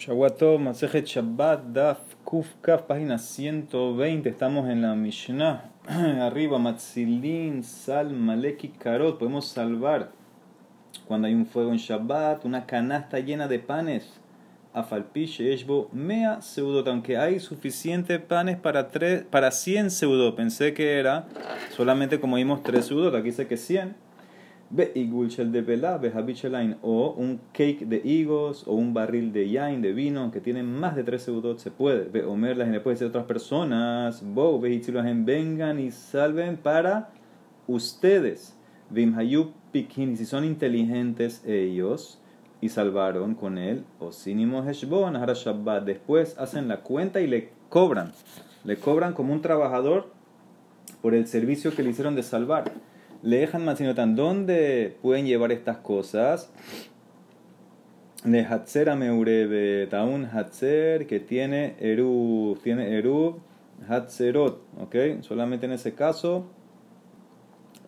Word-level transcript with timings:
Shawato, 0.00 0.56
Masejet 0.58 1.04
Shabbat, 1.04 1.74
Daf, 1.74 1.98
Kuf, 2.24 2.54
Kaf, 2.62 2.84
página 2.84 3.18
120. 3.18 4.30
Estamos 4.30 4.66
en 4.70 4.80
la 4.80 4.94
Mishnah. 4.94 5.72
Arriba, 6.22 6.58
Matzilin, 6.58 7.62
Sal, 7.62 8.08
Maleki, 8.14 8.68
Karot. 8.68 9.18
Podemos 9.18 9.48
salvar 9.48 10.10
cuando 11.06 11.28
hay 11.28 11.34
un 11.34 11.44
fuego 11.44 11.70
en 11.70 11.76
Shabbat, 11.76 12.46
una 12.46 12.64
canasta 12.64 13.18
llena 13.18 13.46
de 13.46 13.58
panes. 13.58 14.18
Afalpish, 14.72 15.42
Eshbo, 15.42 15.90
Mea, 15.92 16.40
Seudot. 16.40 16.88
Aunque 16.88 17.18
hay 17.18 17.38
suficiente 17.38 18.18
panes 18.20 18.56
para, 18.56 18.88
tres, 18.88 19.24
para 19.24 19.50
100 19.50 19.90
Seudot. 19.90 20.34
Pensé 20.34 20.72
que 20.72 20.98
era 20.98 21.26
solamente 21.76 22.18
como 22.18 22.36
vimos 22.36 22.62
3 22.62 22.86
Seudot. 22.86 23.14
Aquí 23.14 23.24
dice 23.24 23.46
que 23.46 23.58
100 23.58 23.94
Ve 24.72 24.92
shel 25.28 25.50
de 25.50 25.62
ve 25.62 26.76
o 26.82 27.14
un 27.18 27.40
cake 27.52 27.86
de 27.86 28.00
higos, 28.04 28.68
o 28.68 28.74
un 28.74 28.94
barril 28.94 29.32
de 29.32 29.50
yain, 29.50 29.82
de 29.82 29.92
vino, 29.92 30.30
que 30.30 30.40
tiene 30.40 30.62
más 30.62 30.94
de 30.94 31.02
tres 31.02 31.22
seudot, 31.22 31.58
se 31.58 31.72
puede. 31.72 32.04
Ve 32.04 32.24
omer, 32.24 32.56
las 32.56 32.80
puede 32.80 32.96
ser 32.96 33.08
otras 33.08 33.24
personas. 33.24 34.22
Bo, 34.24 34.60
ve 34.60 34.80
vengan 35.24 35.80
y 35.80 35.90
salven 35.90 36.56
para 36.56 37.10
ustedes. 37.66 38.56
Vim 38.90 39.18
hayub 39.18 39.52
pikin, 39.72 40.16
si 40.16 40.24
son 40.24 40.44
inteligentes 40.44 41.44
ellos 41.44 42.20
y 42.60 42.68
salvaron 42.68 43.34
con 43.34 43.58
él, 43.58 43.84
o 43.98 44.12
sinimo 44.12 44.62
heshbon, 44.62 45.14
shabbat. 45.14 45.84
Después 45.84 46.38
hacen 46.38 46.68
la 46.68 46.82
cuenta 46.82 47.20
y 47.20 47.26
le 47.26 47.48
cobran. 47.70 48.12
Le 48.62 48.76
cobran 48.76 49.14
como 49.14 49.32
un 49.32 49.42
trabajador 49.42 50.12
por 51.02 51.14
el 51.14 51.26
servicio 51.26 51.74
que 51.74 51.82
le 51.82 51.90
hicieron 51.90 52.14
de 52.14 52.22
salvar 52.22 52.70
le 53.22 53.38
dejan 53.38 53.66
tan 53.94 54.16
¿dónde 54.16 54.96
pueden 55.02 55.26
llevar 55.26 55.52
estas 55.52 55.78
cosas? 55.78 56.50
Le 58.24 58.44
Hatzer 58.44 58.90
Ameurebe, 58.90 59.86
Taun 59.86 60.26
Hatzer 60.26 61.06
que 61.06 61.20
tiene 61.20 61.74
Eru, 61.80 62.58
tiene 62.62 62.96
Eru 62.98 63.40
Hatzerot, 63.88 64.62
¿ok? 64.78 65.22
Solamente 65.22 65.66
en 65.66 65.72
ese 65.72 65.94
caso 65.94 66.46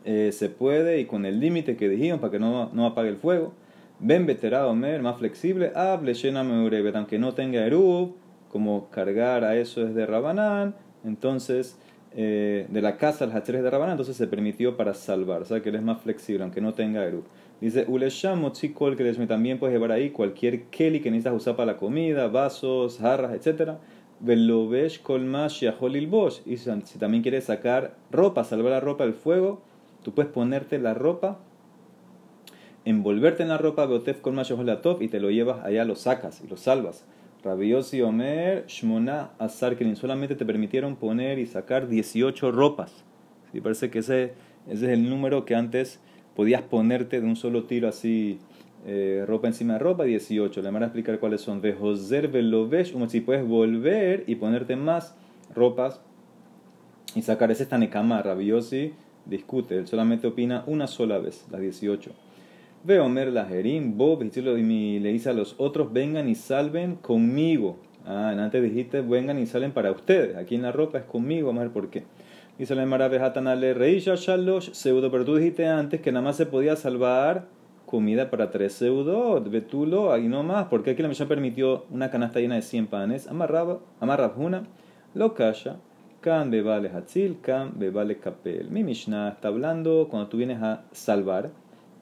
eh, 0.05 0.31
se 0.33 0.49
puede 0.49 1.01
y 1.01 1.05
con 1.05 1.27
el 1.27 1.39
límite 1.39 1.77
que 1.77 1.89
dijimos 1.89 2.21
para 2.21 2.31
que 2.31 2.39
no, 2.39 2.71
no 2.73 2.87
apague 2.87 3.11
el 3.11 3.19
fuego. 3.19 3.53
Ven 4.01 4.27
veterado 4.27 4.75
más 4.75 5.19
flexible, 5.19 5.71
hable 5.77 6.15
llena 6.15 6.43
meurebe, 6.43 6.91
aunque 6.95 7.19
no 7.19 7.35
tenga 7.35 7.65
Eru, 7.65 8.17
como 8.51 8.91
cargar 8.91 9.45
a 9.45 9.57
eso 9.57 9.87
es 9.87 9.95
de 9.95 10.07
Rabanán, 10.07 10.75
entonces 11.05 11.79
eh, 12.15 12.67
de 12.69 12.83
la 12.83 12.97
casa 12.97 13.25
al 13.25 13.33
hacheres 13.33 13.63
de 13.63 13.71
Rabanán, 13.71 13.93
entonces 13.93 14.17
se 14.17 14.27
permitió 14.27 14.77
para 14.77 14.93
salvar, 14.95 15.43
o 15.43 15.45
sea 15.45 15.63
que 15.63 15.71
él 15.71 15.77
es 15.77 15.83
más 15.83 16.03
flexible, 16.03 16.43
aunque 16.43 16.61
no 16.61 16.75
tenga 16.75 17.05
Eru. 17.05 17.25
Dice, 17.63 17.85
Ulesham 17.87 18.51
kol 18.75 18.97
que 18.97 19.13
también 19.27 19.59
puedes 19.61 19.73
llevar 19.73 19.93
ahí 19.93 20.11
cualquier 20.11 20.65
keli 20.65 21.01
que 21.01 21.13
necesitas 21.13 21.35
usar 21.35 21.55
para 21.55 21.73
la 21.73 21.79
comida, 21.79 22.27
vasos, 22.27 22.99
jarras, 22.99 23.35
etc. 23.35 23.75
Velovesh 24.19 25.01
kolmash 25.01 25.65
bosh. 26.09 26.41
Y 26.45 26.57
si 26.57 26.99
también 26.99 27.23
quieres 27.23 27.45
sacar 27.45 27.95
ropa, 28.11 28.43
salvar 28.43 28.73
la 28.73 28.81
ropa 28.81 29.05
del 29.05 29.15
fuego, 29.15 29.63
tú 30.03 30.13
puedes 30.13 30.33
ponerte 30.33 30.81
la 30.81 30.93
ropa, 30.93 31.39
envolverte 32.85 33.45
en 33.45 33.51
la 33.51 33.59
ropa, 33.59 33.87
beotef 33.87 34.21
kolmash 34.21 34.53
y 34.99 35.07
te 35.07 35.21
lo 35.21 35.31
llevas 35.31 35.65
allá, 35.65 35.85
lo 35.85 35.95
sacas 35.95 36.43
y 36.45 36.49
lo 36.49 36.57
salvas. 36.57 37.05
Rabiosi 37.45 38.03
Omer, 38.03 38.65
Shmona 38.67 39.31
Azar 39.39 39.77
solamente 39.97 40.35
te 40.35 40.45
permitieron 40.45 40.97
poner 40.97 41.39
y 41.39 41.47
sacar 41.47 41.89
18 41.89 42.53
ropas. 42.53 43.05
¿Sí? 43.51 43.61
Parece 43.61 43.91
que 43.91 43.99
ese, 43.99 44.35
ese, 44.69 44.87
es 44.87 44.93
el 44.93 45.09
número 45.09 45.45
que 45.45 45.55
antes 45.55 46.01
podías 46.37 46.63
ponerte 46.63 47.21
de 47.21 47.27
un 47.27 47.37
solo 47.37 47.65
tiro 47.65 47.89
así, 47.89 48.39
eh, 48.87 49.25
ropa 49.27 49.49
encima 49.49 49.75
de 49.75 49.79
ropa, 49.81 50.05
18. 50.05 50.63
Le 50.63 50.71
van 50.71 50.83
a 50.83 50.87
explicar 50.87 51.19
cuáles 51.19 51.41
son. 51.41 51.61
De 51.61 51.73
Joser 51.73 52.29
Velovesh, 52.29 52.93
como 52.93 53.09
si 53.09 53.21
puedes 53.21 53.47
volver 53.47 54.25
y 54.27 54.37
ponerte 54.37 54.77
más 54.77 55.17
ropas 55.55 56.01
y 57.15 57.23
sacar. 57.23 57.51
Ese 57.51 57.65
es 57.65 57.69
Tanekama, 57.69 58.23
Rabiosi 58.23 58.93
discute, 59.25 59.79
él 59.79 59.87
solamente 59.87 60.27
opina 60.27 60.65
una 60.67 60.87
sola 60.87 61.19
vez, 61.19 61.47
las 61.51 61.61
18. 61.61 62.11
Veomer 62.85 63.33
la 63.33 63.45
Jerim, 63.45 63.97
Bob, 63.97 64.25
y 64.25 64.99
le 64.99 65.13
dice 65.13 65.31
a 65.31 65.33
los 65.33 65.55
otros, 65.59 65.93
vengan 65.93 66.29
y 66.29 66.35
salven 66.35 66.97
conmigo. 66.97 67.77
Ah, 68.05 68.31
antes 68.31 68.61
dijiste, 68.61 69.01
vengan 69.03 69.39
y 69.39 69.47
salen 69.47 69.71
para 69.71 69.93
ustedes. 69.93 70.37
Aquí 70.37 70.57
en 70.57 70.63
la 70.63 70.73
ropa 70.73 70.99
es 70.99 71.05
conmigo, 71.05 71.47
vamos 71.47 71.61
a 71.61 71.65
ver 71.65 71.73
por 71.73 71.91
qué. 71.91 72.03
Dice 72.59 72.75
la 72.75 72.83
Emara 72.83 73.07
Bejatanale, 73.07 73.73
Reisha 73.75 74.17
Shalosh, 74.17 74.73
pseudo, 74.73 75.11
pero 75.13 75.25
tú 75.25 75.37
dijiste 75.37 75.67
antes 75.67 76.01
que 76.01 76.11
nada 76.11 76.25
más 76.25 76.37
se 76.37 76.47
podía 76.47 76.75
salvar 76.75 77.47
comida 77.87 78.31
para 78.31 78.51
tres 78.51 78.73
pseudo, 78.73 79.41
betulo, 79.41 80.13
ahí 80.13 80.27
no 80.27 80.43
más, 80.43 80.67
porque 80.69 80.91
aquí 80.91 81.03
la 81.03 81.09
Mishnah 81.09 81.29
permitió 81.29 81.85
una 81.91 82.11
canasta 82.11 82.41
llena 82.41 82.55
de 82.57 82.63
100 82.63 82.87
panes, 82.87 83.29
amarraba, 83.29 83.81
una, 84.37 84.65
lo 85.15 85.35
calla, 85.35 85.77
can 86.21 86.51
bebale 86.51 86.89
hatzil, 86.89 87.39
can 87.43 87.79
bebale 87.79 88.19
kapel. 88.19 88.71
Mi 88.71 88.83
Mishnah 88.83 89.29
está 89.29 89.49
hablando 89.49 90.09
cuando 90.11 90.29
tú 90.29 90.39
vienes 90.39 90.63
a 90.63 90.85
salvar 90.93 91.51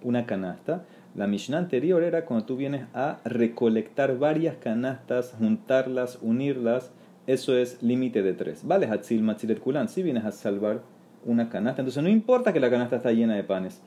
una 0.02 0.26
canasta. 0.26 0.84
La 1.14 1.26
Mishnah 1.26 1.58
anterior 1.58 2.02
era 2.02 2.24
cuando 2.24 2.46
tú 2.46 2.56
vienes 2.56 2.86
a 2.94 3.20
recolectar 3.24 4.18
varias 4.18 4.56
canastas, 4.56 5.34
juntarlas, 5.38 6.18
unirlas. 6.22 6.92
Eso 7.26 7.56
es 7.56 7.82
límite 7.82 8.22
de 8.22 8.32
tres. 8.32 8.66
Vale, 8.66 8.86
Hatzil, 8.86 9.22
Matzilet 9.22 9.60
Kulan. 9.60 9.88
Si 9.88 10.02
vienes 10.02 10.24
a 10.24 10.32
salvar 10.32 10.82
una 11.24 11.48
canasta, 11.48 11.82
entonces 11.82 12.02
no 12.02 12.08
importa 12.08 12.52
que 12.52 12.60
la 12.60 12.70
canasta 12.70 12.96
está 12.96 13.12
llena 13.12 13.34
de 13.34 13.44
panes, 13.44 13.82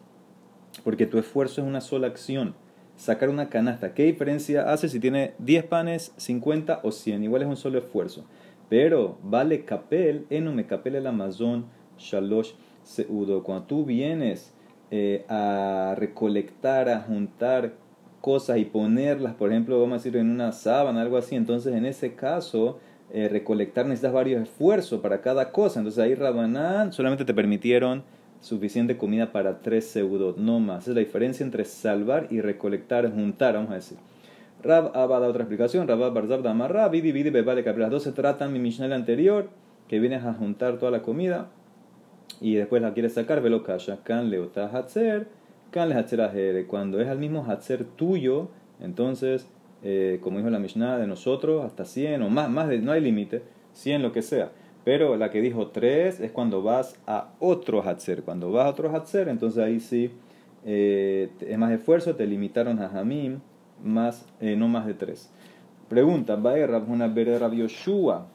porque 0.84 1.06
tu 1.06 1.18
esfuerzo 1.18 1.62
es 1.62 1.68
una 1.68 1.82
sola 1.82 2.08
acción. 2.08 2.56
Sacar 2.96 3.30
una 3.30 3.50
canasta, 3.50 3.96
¿qué 3.96 4.04
diferencia 4.04 4.72
hace 4.72 4.88
si 4.88 5.00
tiene 5.00 5.34
10 5.40 5.66
panes, 5.66 6.14
50 6.18 6.82
o 6.84 6.92
100? 6.92 7.24
Igual 7.24 7.42
es 7.42 7.48
un 7.48 7.58
solo 7.58 7.80
esfuerzo. 7.80 8.26
Pero 8.70 9.18
vale 9.24 9.66
capel, 9.66 10.28
me 10.30 10.68
capel 10.68 10.96
el 10.96 11.08
Amazon, 11.08 11.66
shalosh 11.98 12.52
seudo. 12.84 13.44
Cuando 13.44 13.66
tú 13.66 13.86
vienes 13.86 14.53
eh, 14.96 15.26
a 15.28 15.96
recolectar, 15.98 16.88
a 16.88 17.00
juntar 17.00 17.74
cosas 18.22 18.60
y 18.60 18.66
ponerlas, 18.66 19.34
por 19.34 19.50
ejemplo, 19.50 19.80
vamos 19.80 19.94
a 19.94 19.98
decir 19.98 20.16
en 20.18 20.30
una 20.30 20.52
sábana, 20.52 21.02
algo 21.02 21.18
así, 21.18 21.36
entonces 21.36 21.74
en 21.74 21.88
ese 21.88 22.14
caso 22.14 22.78
eh, 23.12 23.28
recolectar 23.28 23.88
necesitas 23.88 24.14
varios 24.14 24.44
esfuerzos 24.44 25.02
para 25.02 25.22
cada 25.22 25.52
cosa, 25.52 25.80
entonces 25.80 26.04
ahí 26.04 26.14
Rabanán 26.14 26.94
solamente 26.94 27.26
te 27.26 27.34
permitieron 27.34 28.04
suficiente 28.40 28.96
comida 28.96 29.32
para 29.32 29.62
tres 29.64 29.88
seudot, 29.88 30.38
no 30.38 30.60
más. 30.60 30.88
es 30.88 30.94
la 30.94 31.00
diferencia 31.00 31.44
entre 31.44 31.66
salvar 31.66 32.28
y 32.30 32.42
recolectar, 32.42 33.12
juntar, 33.12 33.56
vamos 33.56 33.72
a 33.72 33.76
decir. 33.76 33.98
Rab 34.62 34.96
Abba 34.96 35.20
da 35.20 35.28
otra 35.28 35.42
explicación, 35.42 35.88
Rab 35.88 36.14
Barzab 36.14 36.44
da 36.44 36.54
Marra, 36.54 36.88
Vidi 36.88 37.12
Vidi 37.12 37.32
Bebale, 37.32 37.64
que 37.64 37.74
las 37.74 37.90
dos 37.90 38.04
se 38.04 38.12
tratan 38.12 38.54
mi 38.54 38.60
Mishnah 38.60 38.94
anterior, 38.94 39.50
que 39.88 40.00
vienes 40.00 40.24
a 40.24 40.36
juntar 40.36 40.78
toda 40.78 40.92
la 40.92 41.02
comida, 41.02 41.48
y 42.42 42.56
después 42.56 42.82
la 42.82 42.94
quieres 42.94 43.14
sacar, 43.14 43.42
velo 43.42 43.64
kasha. 43.64 44.00
Kan 44.04 44.30
leota 44.30 44.70
hatzer, 44.74 45.28
kan 45.72 45.90
le 45.90 45.96
hatzer 45.96 46.66
Cuando 46.68 47.02
es 47.02 47.08
al 47.08 47.20
mismo 47.20 47.44
hatzer 47.46 47.84
tuyo, 47.84 48.50
entonces, 48.80 49.48
eh, 49.84 50.20
como 50.22 50.38
dijo 50.38 50.50
la 50.50 50.60
Mishnah 50.60 50.98
de 50.98 51.08
nosotros, 51.08 51.66
hasta 51.66 51.86
100 51.86 52.22
o 52.22 52.30
más, 52.30 52.50
más 52.50 52.68
de, 52.68 52.80
no 52.80 52.92
hay 52.92 53.02
límite, 53.02 53.44
100 53.74 54.02
lo 54.02 54.12
que 54.12 54.22
sea. 54.22 54.52
Pero 54.84 55.16
la 55.16 55.32
que 55.32 55.42
dijo 55.42 55.68
3 55.68 56.20
es 56.20 56.32
cuando 56.32 56.62
vas 56.62 57.00
a 57.08 57.34
otro 57.40 57.82
hatzer. 57.82 58.24
Cuando 58.24 58.52
vas 58.52 58.66
a 58.66 58.70
otro 58.70 58.90
hatzer, 58.94 59.30
entonces 59.30 59.64
ahí 59.64 59.80
sí 59.80 60.12
eh, 60.66 61.30
es 61.40 61.58
más 61.58 61.72
esfuerzo, 61.72 62.16
te 62.16 62.26
limitaron 62.26 62.80
a 62.80 62.88
Hamim, 62.88 63.40
más, 63.84 64.26
eh, 64.42 64.56
no 64.56 64.68
más 64.68 64.86
de 64.86 64.94
3. 64.94 65.30
Pregunta, 65.90 66.36
va 66.36 66.52
a 66.52 66.78
una 66.88 67.08
Rabbi 67.08 67.58
Yoshua. 67.58 68.28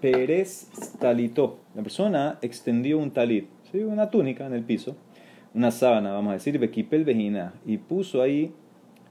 Pérez 0.00 0.68
talitó. 1.00 1.58
La 1.74 1.82
persona 1.82 2.38
extendió 2.42 2.98
un 2.98 3.10
talit, 3.10 3.48
una 3.74 4.10
túnica 4.10 4.46
en 4.46 4.54
el 4.54 4.62
piso, 4.62 4.96
una 5.54 5.70
sábana, 5.70 6.12
vamos 6.12 6.30
a 6.30 6.34
decir, 6.34 6.58
bequipel 6.58 7.04
vejina, 7.04 7.54
y 7.66 7.78
puso 7.78 8.22
ahí 8.22 8.52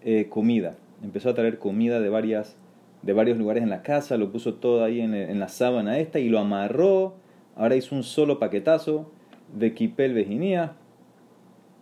eh, 0.03 0.28
comida. 0.29 0.75
Empezó 1.03 1.29
a 1.29 1.33
traer 1.33 1.59
comida 1.59 2.00
de, 2.00 2.09
varias, 2.09 2.55
de 3.01 3.13
varios 3.13 3.37
lugares 3.37 3.64
en 3.64 3.69
la 3.69 3.84
casa, 3.84 4.17
lo 4.17 4.31
puso 4.31 4.55
todo 4.55 4.84
ahí 4.84 5.02
en, 5.02 5.40
la 5.40 5.47
sábana 5.47 5.99
esta 5.99 6.19
y 6.19 6.29
lo 6.29 6.40
amarró. 6.40 7.16
Ahora 7.55 7.75
hizo 7.75 7.96
un 7.96 8.03
solo 8.03 8.40
paquetazo, 8.40 9.11
bequipel 9.53 10.14
vejinía. 10.14 10.73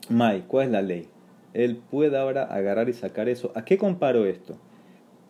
Mai, 0.10 0.44
¿cuál 0.48 0.68
es 0.68 0.72
la 0.72 0.82
ley? 0.82 1.08
Él 1.54 1.78
puede 1.78 2.18
ahora 2.18 2.44
agarrar 2.44 2.90
y 2.90 2.94
sacar 2.94 3.30
eso. 3.30 3.52
¿A 3.56 3.64
qué 3.64 3.78
comparo 3.78 4.26
esto? 4.26 4.58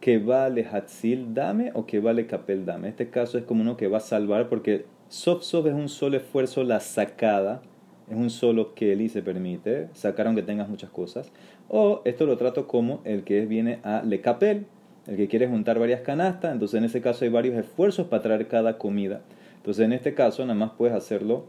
Que 0.05 0.19
vale 0.19 0.67
Hatzil 0.71 1.33
dame 1.33 1.71
o 1.73 1.87
que 1.87 1.99
vale 1.99 2.27
Capel 2.27 2.63
dame. 2.63 2.89
Este 2.89 3.09
caso 3.09 3.39
es 3.39 3.43
como 3.43 3.61
uno 3.61 3.75
que 3.75 3.87
va 3.87 3.97
a 3.97 4.01
salvar 4.01 4.49
porque 4.49 4.85
Sof 5.09 5.41
Sof 5.41 5.65
es 5.65 5.73
un 5.73 5.89
solo 5.89 6.17
esfuerzo 6.17 6.63
la 6.63 6.79
sacada, 6.79 7.63
es 8.07 8.15
un 8.15 8.29
solo 8.29 8.75
que 8.75 8.93
él 8.93 9.09
se 9.09 9.23
permite, 9.23 9.89
sacar 9.93 10.27
aunque 10.27 10.43
tengas 10.43 10.69
muchas 10.69 10.91
cosas. 10.91 11.31
O 11.69 12.03
esto 12.05 12.27
lo 12.27 12.37
trato 12.37 12.67
como 12.67 13.01
el 13.03 13.23
que 13.23 13.47
viene 13.47 13.79
a 13.81 14.03
Le 14.03 14.21
Capel, 14.21 14.67
el 15.07 15.17
que 15.17 15.27
quiere 15.27 15.47
juntar 15.47 15.79
varias 15.79 16.01
canastas, 16.01 16.53
entonces 16.53 16.77
en 16.77 16.83
ese 16.83 17.01
caso 17.01 17.25
hay 17.25 17.31
varios 17.31 17.55
esfuerzos 17.55 18.05
para 18.05 18.21
traer 18.21 18.47
cada 18.47 18.77
comida. 18.77 19.21
Entonces 19.55 19.85
en 19.85 19.93
este 19.93 20.13
caso 20.13 20.43
nada 20.43 20.53
más 20.53 20.73
puedes 20.77 20.95
hacerlo 20.95 21.45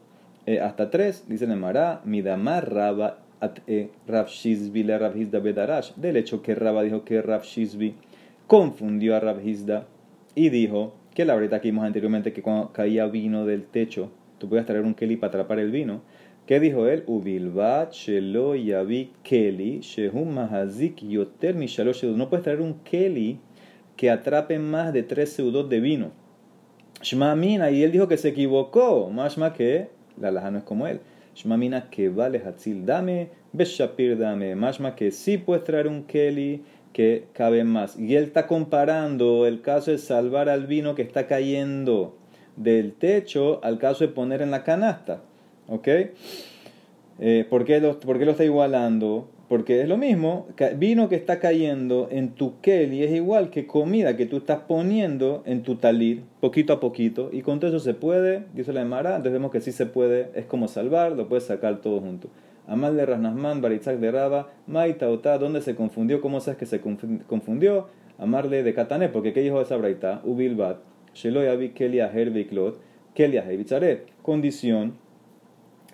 eh, 0.46 0.60
hasta 0.60 0.88
tres, 0.88 1.26
dice 1.28 1.46
Nemara, 1.46 2.00
Midamar 2.06 2.72
Raba 2.72 3.18
at 3.38 3.58
e 3.66 3.90
Rav 4.06 4.28
Shizbi 4.28 4.82
le 4.82 4.96
Rav 4.96 5.12
Bedarash, 5.14 5.92
del 5.96 6.16
hecho 6.16 6.40
que 6.40 6.54
Raba 6.54 6.84
dijo 6.84 7.04
que 7.04 7.20
Rav 7.20 7.42
Shizbi 7.42 7.96
confundió 8.46 9.16
a 9.16 9.20
Rabhizda 9.20 9.86
y 10.34 10.50
dijo 10.50 10.94
que 11.14 11.24
la 11.24 11.34
verdad 11.34 11.60
que 11.60 11.68
vimos 11.68 11.84
anteriormente 11.84 12.32
que 12.32 12.42
cuando 12.42 12.72
caía 12.72 13.06
vino 13.06 13.46
del 13.46 13.64
techo, 13.64 14.10
tú 14.38 14.48
podías 14.48 14.66
traer 14.66 14.84
un 14.84 14.94
keli 14.94 15.16
para 15.16 15.28
atrapar 15.30 15.58
el 15.58 15.70
vino. 15.70 16.02
¿Qué 16.46 16.60
dijo 16.60 16.86
él? 16.86 17.02
Ubilbat 17.06 17.92
shelo 17.92 18.54
yavi 18.54 19.10
keli 19.24 19.80
shehum 19.80 20.34
mahazik 20.34 21.00
yoter 21.02 21.56
No 21.56 22.28
puedes 22.28 22.44
traer 22.44 22.60
un 22.60 22.74
keli 22.84 23.40
que 23.96 24.10
atrape 24.10 24.58
más 24.58 24.92
de 24.92 25.02
tres 25.02 25.32
seudot 25.32 25.68
de 25.68 25.80
vino. 25.80 26.12
Shmamina, 27.02 27.70
y 27.70 27.82
él 27.82 27.92
dijo 27.92 28.06
que 28.06 28.16
se 28.16 28.28
equivocó. 28.28 29.10
Mashma 29.10 29.54
que 29.54 29.88
la 30.20 30.30
laja 30.30 30.50
no 30.50 30.58
es 30.58 30.64
como 30.64 30.86
él. 30.86 31.00
Shmamina 31.34 31.90
que 31.90 32.10
vale 32.10 32.38
hatzil 32.38 32.86
dame, 32.86 33.30
beshapir 33.52 34.16
dame. 34.16 34.54
Mashma 34.54 34.94
que 34.94 35.10
sí 35.10 35.38
puedes 35.38 35.64
traer 35.64 35.88
un 35.88 36.04
keli 36.04 36.62
que 36.96 37.26
cabe 37.34 37.62
más. 37.62 37.98
Y 37.98 38.16
él 38.16 38.24
está 38.24 38.46
comparando 38.46 39.46
el 39.46 39.60
caso 39.60 39.90
de 39.90 39.98
salvar 39.98 40.48
al 40.48 40.66
vino 40.66 40.94
que 40.94 41.02
está 41.02 41.26
cayendo 41.26 42.16
del 42.56 42.94
techo 42.94 43.60
al 43.62 43.78
caso 43.78 44.06
de 44.06 44.14
poner 44.14 44.40
en 44.40 44.50
la 44.50 44.64
canasta. 44.64 45.20
¿Ok? 45.68 45.88
Eh, 47.18 47.46
¿por, 47.50 47.66
qué 47.66 47.80
lo, 47.80 48.00
¿Por 48.00 48.18
qué 48.18 48.24
lo 48.24 48.30
está 48.30 48.44
igualando? 48.44 49.28
Porque 49.46 49.82
es 49.82 49.88
lo 49.90 49.98
mismo, 49.98 50.48
vino 50.78 51.10
que 51.10 51.16
está 51.16 51.38
cayendo 51.38 52.08
en 52.10 52.30
tu 52.30 52.62
keli 52.62 53.02
es 53.02 53.12
igual 53.12 53.50
que 53.50 53.66
comida 53.66 54.16
que 54.16 54.24
tú 54.24 54.38
estás 54.38 54.60
poniendo 54.66 55.42
en 55.44 55.64
tu 55.64 55.76
talir, 55.76 56.22
poquito 56.40 56.72
a 56.72 56.80
poquito, 56.80 57.28
y 57.30 57.42
con 57.42 57.60
todo 57.60 57.70
eso 57.70 57.78
se 57.78 57.94
puede, 57.94 58.44
dice 58.54 58.72
la 58.72 58.80
Emara, 58.80 59.10
entonces 59.10 59.34
vemos 59.34 59.52
que 59.52 59.60
sí 59.60 59.70
se 59.70 59.86
puede, 59.86 60.30
es 60.34 60.46
como 60.46 60.66
salvar, 60.66 61.12
lo 61.12 61.28
puedes 61.28 61.44
sacar 61.44 61.80
todo 61.80 62.00
junto. 62.00 62.28
Amal 62.66 62.96
de 62.96 63.06
Rasnasman, 63.06 63.60
Baritzak 63.60 63.98
de 63.98 64.10
Raba, 64.10 64.50
Maita 64.66 65.08
Ota, 65.08 65.38
¿dónde 65.38 65.60
se 65.60 65.74
confundió? 65.74 66.20
¿Cómo 66.20 66.40
sabes 66.40 66.58
que 66.58 66.66
se 66.66 66.80
confundió? 66.80 67.88
Amarle 68.18 68.62
de 68.62 68.74
Katané, 68.74 69.08
porque 69.08 69.32
¿qué 69.32 69.42
dijo 69.42 69.60
esa 69.60 69.76
braita? 69.76 70.20
Ubilbat, 70.24 70.78
Sheloy 71.14 71.46
Abi 71.48 71.70
Kelia 71.70 72.10
Herbiklot, 72.12 72.80
Kelia 73.14 73.44
Condición, 74.22 74.94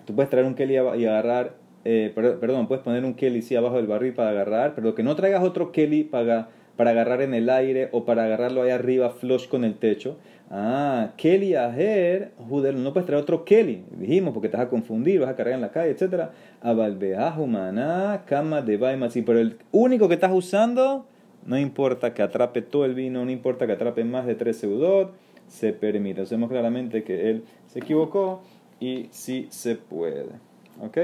tú 0.05 0.15
puedes 0.15 0.29
traer 0.29 0.45
un 0.45 0.55
Kelia 0.55 0.95
y 0.95 1.05
agarrar 1.05 1.63
eh, 1.85 2.11
perdón, 2.15 2.67
puedes 2.67 2.83
poner 2.83 3.03
un 3.03 3.13
Kelly 3.13 3.41
sí 3.41 3.55
abajo 3.55 3.75
del 3.75 3.87
barril 3.87 4.13
para 4.13 4.29
agarrar, 4.29 4.73
pero 4.73 4.95
que 4.95 5.03
no 5.03 5.15
traigas 5.15 5.43
otro 5.43 5.71
Kelly 5.71 6.03
para, 6.03 6.49
para 6.77 6.91
agarrar 6.91 7.21
en 7.21 7.33
el 7.33 7.49
aire 7.49 7.89
o 7.91 8.05
para 8.05 8.23
agarrarlo 8.23 8.61
ahí 8.61 8.69
arriba 8.69 9.09
flush 9.09 9.47
con 9.47 9.65
el 9.65 9.75
techo. 9.75 10.17
Ah, 10.55 11.13
Kelly 11.17 11.55
aher, 11.55 12.31
no 12.37 12.93
puedes 12.93 13.07
traer 13.07 13.23
otro 13.23 13.43
Kelly, 13.43 13.83
dijimos, 13.97 14.35
porque 14.35 14.49
te 14.49 14.57
a 14.57 14.69
confundir, 14.69 15.19
vas 15.19 15.29
a 15.29 15.35
cargar 15.35 15.55
en 15.55 15.61
la 15.61 15.71
calle, 15.71 15.89
etc. 15.89 16.29
Abalbeah 16.61 17.39
humana, 17.39 18.21
cama 18.27 18.61
de 18.61 18.77
baimasi, 18.77 19.23
pero 19.23 19.39
el 19.39 19.57
único 19.71 20.07
que 20.07 20.13
estás 20.13 20.31
usando, 20.31 21.07
no 21.47 21.57
importa 21.57 22.13
que 22.13 22.21
atrape 22.21 22.61
todo 22.61 22.85
el 22.85 22.93
vino, 22.93 23.25
no 23.25 23.31
importa 23.31 23.65
que 23.65 23.71
atrape 23.71 24.03
más 24.03 24.27
de 24.27 24.35
tres 24.35 24.57
seudot, 24.57 25.15
se 25.47 25.73
permite. 25.73 26.21
Hacemos 26.21 26.51
claramente 26.51 27.03
que 27.03 27.31
él 27.31 27.45
se 27.65 27.79
equivocó 27.79 28.43
y 28.79 29.07
sí 29.09 29.47
se 29.49 29.75
puede. 29.75 30.33
¿Ok? 30.79 30.99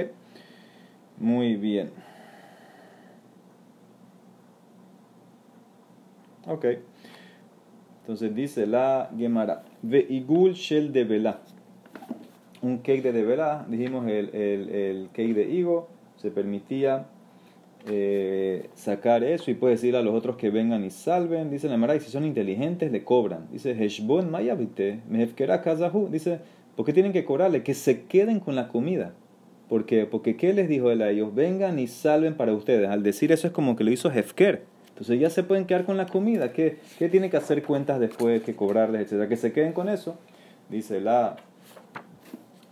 Muy 1.17 1.55
bien. 1.55 1.89
Ok. 6.45 6.65
Entonces 8.09 8.33
dice 8.33 8.65
la 8.65 9.11
Gemara. 9.15 9.61
igul 9.83 10.53
shel 10.53 10.91
de 10.91 11.03
vela. 11.03 11.41
Un 12.63 12.79
cake 12.79 13.11
de 13.11 13.23
vela. 13.23 13.67
Dijimos 13.69 14.07
el, 14.07 14.33
el, 14.33 14.69
el 14.69 15.09
cake 15.13 15.35
de 15.35 15.51
higo. 15.51 15.89
Se 16.15 16.31
permitía 16.31 17.05
eh, 17.87 18.67
sacar 18.73 19.23
eso 19.23 19.51
y 19.51 19.53
puede 19.53 19.75
decir 19.75 19.95
a 19.95 20.01
los 20.01 20.15
otros 20.15 20.37
que 20.37 20.49
vengan 20.49 20.83
y 20.83 20.89
salven. 20.89 21.51
Dice 21.51 21.67
la 21.67 21.73
Gemara. 21.73 21.95
Y 21.95 21.99
si 21.99 22.09
son 22.09 22.25
inteligentes, 22.25 22.91
le 22.91 23.03
cobran. 23.03 23.45
Dice 23.51 23.73
Heshbon 23.73 24.31
mayavite. 24.31 25.01
Mehefkera 25.07 25.61
kazahu. 25.61 26.09
Dice. 26.09 26.39
¿Por 26.75 26.87
qué 26.87 26.93
tienen 26.93 27.13
que 27.13 27.23
cobrarle? 27.23 27.61
Que 27.61 27.75
se 27.75 28.05
queden 28.05 28.39
con 28.39 28.55
la 28.55 28.69
comida. 28.69 29.13
¿Por 29.67 29.85
qué? 29.85 30.07
Porque 30.07 30.35
¿qué 30.35 30.51
les 30.55 30.67
dijo 30.67 30.89
él 30.89 31.03
a 31.03 31.11
ellos? 31.11 31.35
Vengan 31.35 31.77
y 31.77 31.85
salven 31.85 32.33
para 32.33 32.55
ustedes. 32.55 32.89
Al 32.89 33.03
decir 33.03 33.31
eso 33.31 33.45
es 33.45 33.53
como 33.53 33.75
que 33.75 33.83
lo 33.83 33.91
hizo 33.91 34.09
Hefker. 34.09 34.63
Entonces 34.99 35.17
ya 35.17 35.29
se 35.29 35.43
pueden 35.43 35.65
quedar 35.65 35.85
con 35.85 35.95
la 35.95 36.07
comida. 36.07 36.51
¿Qué, 36.51 36.79
qué 36.97 37.07
tiene 37.07 37.29
que 37.29 37.37
hacer 37.37 37.63
cuentas 37.63 38.01
después? 38.01 38.43
que 38.43 38.53
cobrarles, 38.53 39.03
etcétera? 39.03 39.29
Que 39.29 39.37
se 39.37 39.53
queden 39.53 39.71
con 39.71 39.87
eso. 39.87 40.17
Dice 40.67 40.99
la 40.99 41.37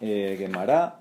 eh, 0.02 0.36
Gemara. 0.38 1.00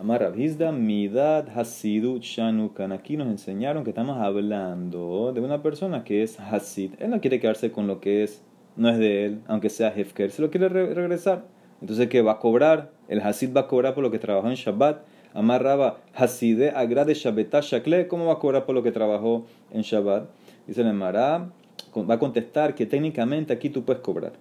Amar 0.00 0.32
Midad, 0.72 1.48
Hasidut, 1.56 2.22
Shanukan. 2.22 2.90
Aquí 2.90 3.16
nos 3.16 3.28
enseñaron 3.28 3.84
que 3.84 3.90
estamos 3.90 4.18
hablando 4.18 5.32
de 5.32 5.40
una 5.40 5.62
persona 5.62 6.02
que 6.02 6.24
es 6.24 6.40
Hasid. 6.40 6.94
Él 6.98 7.10
no 7.10 7.20
quiere 7.20 7.38
quedarse 7.38 7.70
con 7.70 7.86
lo 7.86 8.00
que 8.00 8.24
es, 8.24 8.42
no 8.74 8.88
es 8.88 8.98
de 8.98 9.26
él, 9.26 9.42
aunque 9.46 9.70
sea 9.70 9.94
Hefker. 9.94 10.32
Se 10.32 10.42
lo 10.42 10.50
quiere 10.50 10.68
regresar. 10.68 11.44
Entonces, 11.80 12.08
¿qué 12.08 12.20
va 12.20 12.32
a 12.32 12.38
cobrar? 12.40 12.90
El 13.06 13.20
Hasid 13.20 13.56
va 13.56 13.60
a 13.62 13.68
cobrar 13.68 13.94
por 13.94 14.02
lo 14.02 14.10
que 14.10 14.18
trabajó 14.18 14.48
en 14.48 14.56
Shabbat 14.56 15.02
Amarraba 15.34 15.98
Haside 16.14 16.70
agrade 16.70 17.12
Shabbetá 17.14 17.60
Shakle, 17.60 18.06
¿cómo 18.06 18.26
va 18.26 18.34
a 18.34 18.38
cobrar 18.38 18.64
por 18.64 18.74
lo 18.74 18.84
que 18.84 18.92
trabajó 18.92 19.46
en 19.72 19.82
Shabbat? 19.82 20.28
Dice 20.66 20.82
la 20.82 20.92
Mará, 20.92 21.50
va 21.96 22.14
a 22.14 22.18
contestar 22.18 22.74
que 22.74 22.86
técnicamente 22.86 23.52
aquí 23.52 23.70
tú 23.70 23.84
puedes 23.84 24.02
cobrar. 24.02 24.32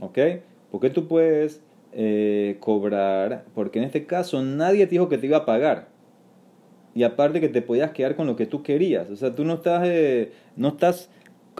¿Ok? 0.00 0.18
Porque 0.70 0.90
tú 0.90 1.06
puedes 1.06 1.62
eh, 1.92 2.56
cobrar, 2.60 3.44
porque 3.54 3.78
en 3.78 3.84
este 3.84 4.06
caso 4.06 4.42
nadie 4.42 4.86
te 4.86 4.92
dijo 4.92 5.08
que 5.08 5.18
te 5.18 5.26
iba 5.26 5.38
a 5.38 5.44
pagar. 5.44 5.88
Y 6.94 7.02
aparte 7.02 7.40
que 7.40 7.48
te 7.48 7.62
podías 7.62 7.90
quedar 7.90 8.14
con 8.16 8.26
lo 8.26 8.36
que 8.36 8.46
tú 8.46 8.62
querías. 8.62 9.10
O 9.10 9.16
sea, 9.16 9.34
tú 9.34 9.44
no 9.44 9.54
estás, 9.54 9.82
eh, 9.86 10.32
no 10.56 10.68
estás 10.68 11.10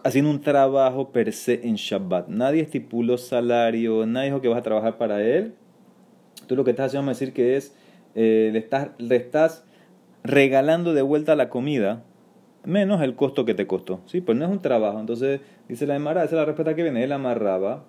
haciendo 0.05 0.31
un 0.31 0.40
trabajo 0.40 1.10
per 1.10 1.32
se 1.32 1.67
en 1.67 1.75
Shabbat. 1.75 2.28
Nadie 2.28 2.62
estipuló 2.62 3.19
salario, 3.19 4.06
nadie 4.06 4.26
dijo 4.26 4.40
que 4.40 4.49
vas 4.49 4.58
a 4.58 4.62
trabajar 4.62 4.96
para 4.96 5.22
él. 5.22 5.55
Tú 6.46 6.56
lo 6.56 6.64
que 6.64 6.70
estás 6.70 6.87
haciendo 6.87 7.10
es 7.10 7.19
decir 7.19 7.34
que 7.34 7.56
es 7.56 7.75
eh, 8.14 8.50
le, 8.52 8.58
estás, 8.60 8.90
le 8.99 9.17
estás 9.17 9.64
regalando 10.22 10.94
de 10.94 11.02
vuelta 11.02 11.34
la 11.34 11.49
comida 11.49 12.05
menos 12.64 13.02
el 13.02 13.14
costo 13.14 13.44
que 13.44 13.55
te 13.55 13.66
costó. 13.66 14.00
¿sí? 14.06 14.20
Pues 14.20 14.37
no 14.38 14.44
es 14.44 14.50
un 14.50 14.61
trabajo. 14.61 15.00
Entonces, 15.00 15.40
dice 15.69 15.87
la 15.87 15.96
Emara, 15.96 16.25
esa 16.25 16.34
es 16.34 16.38
la 16.38 16.44
respuesta 16.44 16.75
que 16.75 16.82
viene. 16.82 17.05
Él 17.05 17.12
amarraba. 17.12 17.84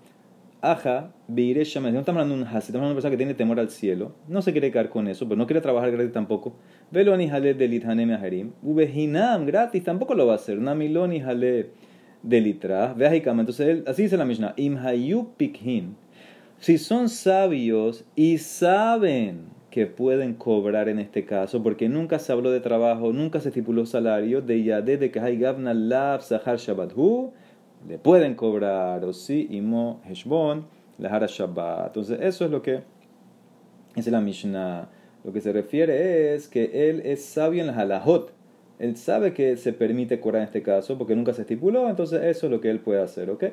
Aja, 0.62 1.12
Beire 1.28 1.60
No 1.60 2.00
estamos 2.00 2.08
hablando 2.08 2.36
de 2.36 2.42
un 2.42 2.48
hasi, 2.48 2.58
estamos 2.58 2.76
hablando 2.76 2.80
de 2.80 2.86
una 2.86 2.94
persona 2.96 3.12
que 3.12 3.18
tiene 3.18 3.34
temor 3.36 3.60
al 3.60 3.70
cielo. 3.70 4.16
No 4.28 4.42
se 4.42 4.52
quiere 4.52 4.72
quedar 4.72 4.90
con 4.90 5.08
eso, 5.08 5.28
pero 5.28 5.38
no 5.38 5.46
quiere 5.46 5.62
trabajar 5.62 5.92
gratis 5.92 6.12
tampoco. 6.12 6.56
Veloni 6.90 7.30
jale 7.30 7.54
de 7.54 7.68
lithanem 7.68 8.12
aherim. 8.12 8.52
Ubehinam, 8.64 9.46
gratis, 9.46 9.84
tampoco 9.84 10.16
lo 10.16 10.26
va 10.26 10.34
a 10.34 10.36
hacer. 10.38 10.58
Namiloni 10.58 11.20
jale 11.20 11.70
de 12.24 12.42
litra. 12.42 12.94
Veajikama. 12.94 13.42
Entonces, 13.42 13.68
él, 13.68 13.84
así 13.86 14.04
dice 14.04 14.18
la 14.18 14.26
Mishnah. 14.26 14.54
Imhayu 14.58 15.34
pikhin. 15.38 15.96
Si 16.58 16.80
son 16.80 17.10
sabios 17.10 18.06
y 18.16 18.40
saben 18.40 19.55
que 19.76 19.88
pueden 19.88 20.36
cobrar 20.36 20.88
en 20.88 21.00
este 21.00 21.26
caso, 21.26 21.62
porque 21.62 21.90
nunca 21.90 22.18
se 22.18 22.32
habló 22.32 22.50
de 22.50 22.62
trabajo, 22.62 23.12
nunca 23.12 23.42
se 23.42 23.50
estipuló 23.50 23.86
salario, 23.86 24.42
de 24.42 24.64
ya 24.64 24.82
de 24.82 25.12
hay 25.22 25.38
gavna 25.38 25.74
lab 25.74 26.22
sahar 26.22 26.58
hu 26.96 27.34
le 27.86 27.98
pueden 27.98 28.36
cobrar, 28.36 29.04
o 29.04 29.12
si 29.12 29.50
imo 29.52 30.00
heshbon, 30.10 30.66
lahara 30.98 31.28
shabbat. 31.28 31.88
Entonces, 31.88 32.20
eso 32.22 32.46
es 32.46 32.52
lo 32.52 32.62
que 32.62 32.84
es 33.98 34.08
la 34.08 34.22
Mishnah. 34.22 34.88
Lo 35.26 35.34
que 35.34 35.42
se 35.42 35.52
refiere 35.52 36.34
es 36.34 36.48
que 36.48 36.90
él 36.90 37.02
es 37.04 37.26
sabio 37.26 37.60
en 37.60 37.68
la 37.68 37.74
halahot. 37.74 38.32
Él 38.80 38.96
sabe 38.96 39.34
que 39.34 39.58
se 39.58 39.74
permite 39.74 40.22
cobrar 40.22 40.44
en 40.44 40.48
este 40.48 40.62
caso, 40.62 40.98
porque 40.98 41.18
nunca 41.18 41.34
se 41.34 41.42
estipuló, 41.42 41.90
entonces 41.90 42.24
eso 42.24 42.48
es 42.48 42.52
lo 42.54 42.62
que 42.62 42.70
él 42.70 42.80
puede 42.80 43.02
hacer, 43.02 43.30
¿ok? 43.30 43.44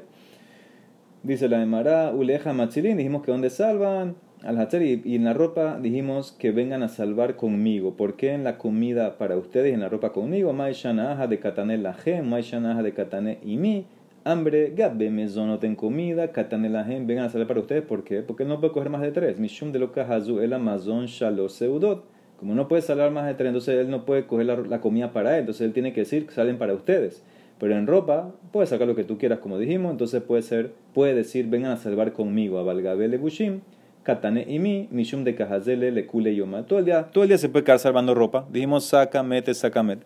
Dice 1.24 1.48
la 1.48 1.60
Emara, 1.60 2.12
Uleja 2.12 2.52
Machilin, 2.52 2.96
dijimos 2.96 3.24
que 3.24 3.32
donde 3.32 3.50
salvan, 3.50 4.14
al 4.44 4.58
hacer 4.58 4.82
y, 4.82 5.14
en 5.14 5.24
la 5.24 5.34
ropa 5.34 5.78
dijimos 5.80 6.32
que 6.32 6.50
vengan 6.50 6.82
a 6.82 6.88
salvar 6.88 7.36
conmigo. 7.36 7.96
¿Por 7.96 8.16
qué 8.16 8.32
en 8.32 8.44
la 8.44 8.58
comida 8.58 9.16
para 9.18 9.36
ustedes 9.36 9.70
y 9.70 9.74
en 9.74 9.80
la 9.80 9.88
ropa 9.88 10.12
conmigo? 10.12 10.52
Maishanaha 10.52 11.26
de 11.26 11.38
katane 11.38 11.78
lajem, 11.78 12.28
maishanaha 12.28 12.82
de 12.82 12.92
katane 12.92 13.38
y 13.44 13.56
mi. 13.56 13.86
Hambre, 14.24 14.72
gabbe 14.76 15.10
mezonoten 15.10 15.74
comida, 15.74 16.30
katane 16.32 16.68
lajem, 16.68 17.06
vengan 17.06 17.26
a 17.26 17.30
salvar 17.30 17.48
para 17.48 17.60
ustedes. 17.60 17.82
¿Por 17.82 18.04
qué? 18.04 18.22
Porque 18.22 18.44
no 18.44 18.60
puede 18.60 18.72
coger 18.72 18.90
más 18.90 19.00
de 19.00 19.12
tres. 19.12 19.38
Mishum 19.38 19.72
de 19.72 19.78
lo 19.78 19.92
kahazu 19.92 20.40
el 20.40 20.52
amazon 20.52 21.06
shalos 21.06 21.54
seudot. 21.54 22.04
Como 22.38 22.54
no 22.54 22.66
puede 22.66 22.82
salvar 22.82 23.12
más 23.12 23.26
de 23.26 23.34
tres, 23.34 23.48
entonces 23.48 23.78
él 23.78 23.90
no 23.90 24.04
puede 24.04 24.26
coger 24.26 24.46
la, 24.46 24.80
comida 24.80 25.12
para 25.12 25.34
él. 25.34 25.40
Entonces 25.40 25.62
él 25.62 25.72
tiene 25.72 25.92
que 25.92 26.00
decir 26.00 26.26
salen 26.30 26.58
para 26.58 26.74
ustedes. 26.74 27.22
Pero 27.60 27.76
en 27.76 27.86
ropa, 27.86 28.32
puedes 28.50 28.70
sacar 28.70 28.88
lo 28.88 28.96
que 28.96 29.04
tú 29.04 29.18
quieras, 29.18 29.38
como 29.38 29.58
dijimos. 29.58 29.92
Entonces 29.92 30.20
puede 30.22 30.42
ser, 30.42 30.72
puede 30.94 31.14
decir, 31.14 31.46
vengan 31.46 31.70
a 31.70 31.76
salvar 31.76 32.12
conmigo. 32.12 32.58
A 32.58 32.64
Valgabele 32.64 33.18
Bushim. 33.18 33.60
Katane 34.02 34.44
y 34.48 34.58
mi, 34.58 34.88
Mishum 34.90 35.22
de 35.22 35.34
Kajazele, 35.34 35.92
le 35.92 36.06
cule 36.06 36.34
yoma. 36.34 36.66
Todo 36.66 36.80
el 36.80 36.84
día, 36.84 37.04
todo 37.12 37.24
el 37.24 37.28
día 37.28 37.38
se 37.38 37.48
puede 37.48 37.64
quedar 37.64 37.78
salvando 37.78 38.14
ropa. 38.14 38.46
Dijimos 38.50 38.84
saca, 38.84 39.22
mete, 39.22 39.54
saca, 39.54 39.82
mete. 39.82 40.04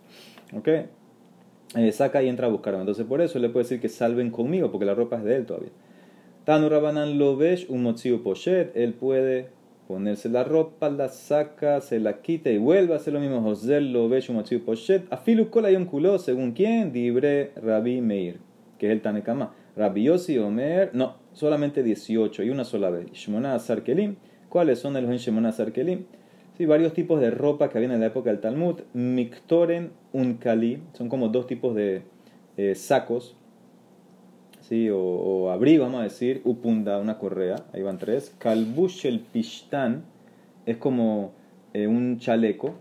¿Ok? 0.55 0.69
Eh, 1.77 1.93
saca 1.93 2.23
y 2.23 2.29
entra 2.29 2.47
a 2.47 2.51
buscarme. 2.51 2.81
Entonces 2.81 3.07
por 3.07 3.21
eso 3.21 3.39
le 3.39 3.49
puede 3.49 3.65
decir 3.65 3.81
que 3.81 3.89
salven 3.89 4.31
conmigo, 4.31 4.71
porque 4.71 4.85
la 4.85 4.95
ropa 4.95 5.17
es 5.17 5.25
de 5.25 5.37
él 5.37 5.47
todavía. 5.47 5.71
Tanu 6.45 6.69
Rabanan 6.69 7.19
Lovesh, 7.19 7.67
un 7.69 7.83
mochiu 7.83 8.23
pochet. 8.23 8.77
Él 8.77 8.93
puede 8.93 9.49
ponerse 9.89 10.29
la 10.29 10.45
ropa, 10.45 10.91
la 10.91 11.09
saca, 11.09 11.81
se 11.81 11.99
la 11.99 12.21
quita 12.21 12.51
y 12.51 12.59
vuelve 12.59 12.93
a 12.93 12.97
hacer 12.97 13.15
lo 13.15 13.21
mismo. 13.21 13.41
José 13.41 13.81
Lovesh, 13.81 14.29
un 14.31 14.37
mochiu 14.37 14.65
pochet. 14.65 15.11
Afilu 15.11 15.51
kola 15.51 15.71
yon 15.71 15.87
kulo, 15.87 16.19
según 16.19 16.53
quién, 16.53 16.93
dibre 16.93 17.53
Rabbi 17.57 18.01
Meir. 18.01 18.41
que 18.79 18.87
es 18.87 18.93
el 18.93 19.01
Tanekama. 19.01 19.55
Rabbi 19.77 20.09
Omer, 20.09 20.91
no, 20.95 21.17
solamente 21.37 21.83
18 21.83 22.45
y 22.45 22.51
una 22.51 22.65
sola 22.65 22.89
vez. 22.89 23.13
Shemona 23.13 23.59
Kelim, 23.85 24.17
¿cuáles 24.49 24.79
son 24.79 24.95
los 24.95 25.21
Shemona 25.21 25.55
Kelim? 25.73 26.07
Sí, 26.57 26.65
varios 26.65 26.95
tipos 26.95 27.21
de 27.21 27.31
ropa 27.31 27.69
que 27.69 27.77
había 27.77 27.93
en 27.93 28.01
la 28.01 28.07
época 28.07 28.31
del 28.31 28.41
Talmud. 28.41 28.81
Miktoren 28.95 29.93
Unkali, 30.15 30.83
son 30.95 31.11
como 31.11 31.29
dos 31.29 31.47
tipos 31.47 31.75
de 31.75 32.03
eh, 32.57 32.75
sacos, 32.75 33.37
¿sí? 34.63 34.89
o, 34.89 34.99
o 34.99 35.51
abrigo, 35.51 35.85
vamos 35.85 36.01
a 36.01 36.05
decir. 36.05 36.41
Upunda, 36.45 36.99
una 36.99 37.19
correa, 37.19 37.67
ahí 37.75 37.83
van 37.83 37.99
tres. 37.99 38.35
Kalbush 38.39 39.05
el 39.05 39.21
Pishtan, 39.21 40.05
es 40.65 40.79
como 40.79 41.33
eh, 41.75 41.87
un 41.87 42.19
chaleco. 42.19 42.77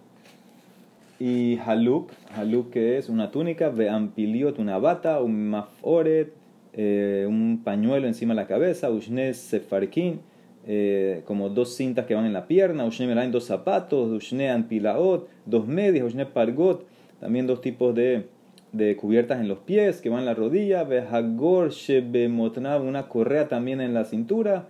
Y 1.20 1.58
haluk, 1.58 2.12
haluk 2.34 2.70
que 2.70 2.98
es 2.98 3.10
una 3.10 3.32
túnica, 3.32 3.68
veampiliot, 3.68 4.60
una 4.60 4.78
bata, 4.78 5.22
un 5.22 5.50
maforet, 5.50 6.34
eh, 6.78 7.26
un 7.28 7.62
pañuelo 7.64 8.06
encima 8.06 8.34
de 8.34 8.42
la 8.42 8.48
cabeza, 8.48 8.90
ushne 8.90 9.34
sefarkin, 9.34 10.20
eh, 10.68 11.22
como 11.26 11.48
dos 11.50 11.76
cintas 11.76 12.06
que 12.06 12.16
van 12.16 12.26
en 12.26 12.34
la 12.34 12.48
pierna, 12.48 12.86
ushne 12.86 13.08
melain, 13.08 13.32
dos 13.32 13.46
zapatos, 13.46 14.12
ushne 14.12 14.50
anpilaot, 14.50 15.30
dos 15.46 15.68
medias, 15.68 16.06
ushne 16.06 16.26
pargot, 16.26 16.86
también 17.22 17.48
dos 17.48 17.62
tipos 17.62 17.96
de, 17.96 18.26
de 18.74 18.98
cubiertas 18.98 19.40
en 19.40 19.48
los 19.48 19.60
pies 19.60 20.02
que 20.02 20.10
van 20.10 20.20
en 20.20 20.26
la 20.26 20.34
rodilla, 20.34 20.84
vehagor 20.84 21.70
shebemotnav, 21.72 22.86
una 22.86 23.08
correa 23.08 23.48
también 23.48 23.80
en 23.80 23.94
la 23.94 24.04
cintura, 24.04 24.68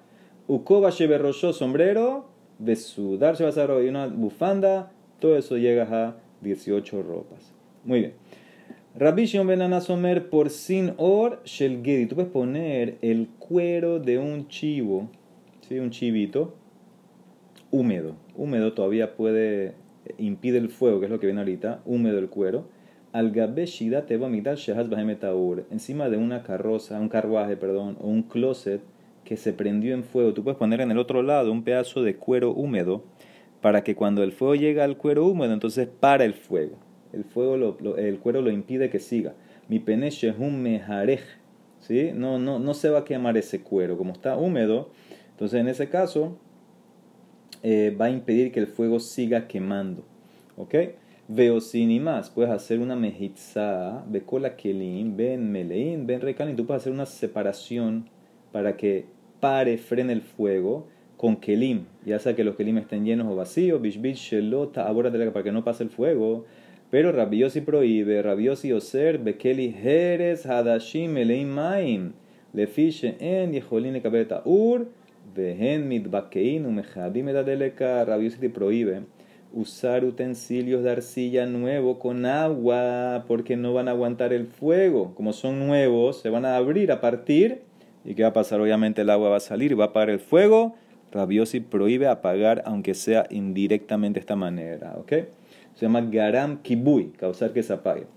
ukoba 0.47 0.91
sheberosho, 0.91 1.53
sombrero, 1.53 2.27
de 2.59 2.75
sudar 2.75 3.35
y 3.83 3.87
una 3.89 4.07
bufanda, 4.07 4.91
todo 5.19 5.37
eso 5.37 5.57
llega 5.57 5.87
a 5.91 6.15
18 6.41 7.01
ropas. 7.01 7.51
Muy 7.83 7.99
bien. 7.99 8.13
Rabbi 8.97 9.25
Shimon 9.25 9.47
Ben 9.47 9.81
Somer 9.81 10.29
por 10.29 10.49
sin 10.49 10.93
or 10.95 11.41
shel 11.43 11.83
gedi. 11.83 12.05
Tú 12.05 12.15
puedes 12.15 12.31
poner 12.31 12.97
el 13.01 13.27
cuero 13.39 13.99
de 13.99 14.19
un 14.19 14.47
chivo, 14.47 15.09
¿sí? 15.67 15.79
un 15.79 15.89
chivito, 15.89 16.55
húmedo. 17.71 18.15
Húmedo 18.37 18.71
todavía 18.71 19.17
puede, 19.17 19.73
impide 20.17 20.59
el 20.59 20.69
fuego, 20.69 21.01
que 21.01 21.07
es 21.07 21.11
lo 21.11 21.19
que 21.19 21.25
viene 21.25 21.41
ahorita, 21.41 21.81
húmedo 21.83 22.19
el 22.19 22.29
cuero. 22.29 22.69
Al 23.11 23.31
gabe 23.31 23.65
shida 23.65 24.05
te 24.05 24.15
va 24.15 24.27
a 24.27 24.29
mitar 24.29 24.55
shehaz 24.55 24.87
encima 25.71 26.07
de 26.07 26.15
una 26.15 26.43
carroza, 26.43 26.97
un 26.97 27.09
carruaje, 27.09 27.57
perdón, 27.57 27.97
o 27.99 28.07
un 28.07 28.23
closet 28.23 28.79
que 29.25 29.35
se 29.35 29.51
prendió 29.51 29.93
en 29.93 30.05
fuego, 30.05 30.33
tú 30.33 30.41
puedes 30.41 30.57
poner 30.57 30.79
en 30.79 30.91
el 30.91 30.99
otro 30.99 31.21
lado 31.21 31.51
un 31.51 31.65
pedazo 31.65 32.01
de 32.01 32.15
cuero 32.15 32.53
húmedo 32.53 33.03
para 33.59 33.83
que 33.83 33.93
cuando 33.93 34.23
el 34.23 34.31
fuego 34.31 34.55
llega 34.55 34.85
al 34.85 34.95
cuero 34.95 35.25
húmedo, 35.25 35.51
entonces 35.51 35.89
para 35.99 36.23
el 36.23 36.33
fuego. 36.33 36.77
El, 37.13 37.23
fuego 37.23 37.77
el 37.97 38.19
cuero 38.19 38.41
lo 38.41 38.51
impide 38.51 38.89
que 38.89 38.99
siga. 38.99 39.33
Mi 39.67 39.79
peneche 39.79 40.29
es 40.29 40.35
un 40.37 40.61
mejarej, 40.61 41.21
¿sí? 41.79 42.11
No, 42.13 42.39
no, 42.39 42.59
no 42.59 42.73
se 42.73 42.89
va 42.89 42.99
a 42.99 43.05
quemar 43.05 43.37
ese 43.37 43.61
cuero. 43.61 43.97
Como 43.97 44.13
está 44.13 44.37
húmedo, 44.37 44.89
entonces 45.31 45.59
en 45.59 45.67
ese 45.67 45.89
caso 45.89 46.37
eh, 47.63 47.95
va 47.99 48.05
a 48.05 48.09
impedir 48.09 48.51
que 48.51 48.59
el 48.59 48.67
fuego 48.67 48.99
siga 48.99 49.47
quemando. 49.47 50.03
¿Ok? 50.57 50.75
Veo 51.27 51.59
sin 51.61 51.89
y 51.89 51.99
más. 51.99 52.29
Puedes 52.29 52.51
hacer 52.51 52.79
una 52.79 52.95
mejitza, 52.95 54.05
cola 54.25 54.55
kelim, 54.55 55.17
ven 55.17 55.51
meleín, 55.51 56.05
ven 56.05 56.21
recalin. 56.21 56.55
Tú 56.55 56.65
puedes 56.65 56.83
hacer 56.83 56.93
una 56.93 57.05
separación 57.05 58.07
para 58.51 58.77
que 58.77 59.05
pare, 59.39 59.77
frene 59.77 60.13
el 60.13 60.21
fuego 60.21 60.87
con 61.17 61.37
kelim, 61.37 61.85
ya 62.05 62.19
sea 62.19 62.35
que 62.35 62.43
los 62.43 62.55
kelim 62.55 62.77
estén 62.77 63.05
llenos 63.05 63.27
o 63.27 63.35
vacíos, 63.35 63.81
bishbit, 63.81 64.15
shelota, 64.15 64.87
abórate 64.87 65.17
para 65.31 65.43
que 65.43 65.51
no 65.51 65.63
pase 65.63 65.83
el 65.83 65.89
fuego. 65.89 66.45
Pero 66.91 67.11
rabiosi 67.11 67.61
prohíbe, 67.61 68.21
rabiosi 68.21 68.71
oser, 68.73 69.17
bekeli 69.17 69.71
jeres, 69.71 70.45
hadashim, 70.45 71.17
eleim 71.17 71.49
maim, 71.49 72.13
lefiche 72.53 73.17
en 73.19 73.53
yeholin 73.53 73.99
kabeta 74.01 74.41
ur, 74.45 74.87
vehen 75.35 75.87
mitbakein, 75.87 76.65
umejabim 76.65 77.29
edadeleka, 77.29 78.05
rabiosi 78.05 78.39
te 78.39 78.49
prohíbe 78.49 79.01
usar 79.53 80.03
utensilios 80.03 80.83
de 80.83 80.91
arcilla 80.91 81.45
nuevo 81.45 81.97
con 81.97 82.25
agua 82.25 83.23
porque 83.25 83.55
no 83.55 83.73
van 83.73 83.87
a 83.87 83.91
aguantar 83.91 84.33
el 84.33 84.47
fuego. 84.47 85.15
Como 85.15 85.31
son 85.31 85.65
nuevos, 85.65 86.21
se 86.21 86.29
van 86.29 86.43
a 86.43 86.57
abrir 86.57 86.91
a 86.91 86.99
partir 86.99 87.61
¿Y 88.05 88.13
qué 88.13 88.21
va 88.21 88.29
a 88.29 88.33
pasar? 88.33 88.61
Obviamente 88.61 89.01
el 89.01 89.09
agua 89.09 89.29
va 89.29 89.37
a 89.37 89.41
salir 89.41 89.71
y 89.71 89.75
va 89.75 89.85
a 89.85 89.87
apagar 89.87 90.11
el 90.11 90.19
fuego. 90.19 90.75
Rabiosi 91.11 91.59
prohíbe 91.59 92.07
apagar, 92.07 92.61
aunque 92.65 92.93
sea 92.93 93.25
indirectamente 93.31 94.19
de 94.19 94.21
esta 94.21 94.35
manera. 94.35 94.93
¿Ok? 94.97 95.13
Se 95.75 95.85
llama 95.85 96.01
garam 96.01 96.61
kibui, 96.61 97.11
causar 97.17 97.53
que 97.53 97.63
se 97.63 97.73
apague. 97.73 98.07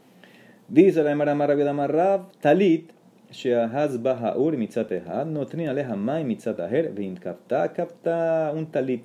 Dice 0.69 1.03
la 1.03 1.13
Emara 1.13 1.35
Marrab, 1.35 2.33
talit, 2.41 2.91
sheahaz 3.31 4.01
bahaur 4.03 4.57
mitzatehad, 4.57 5.27
no 5.27 5.47
trina 5.47 5.71
aleja 5.71 5.97
mai 5.97 6.25
mitzataher, 6.25 6.93
vein 6.95 7.17
kapta, 7.17 7.73
kapta, 7.73 8.53
un 8.55 8.67
talit 8.67 9.03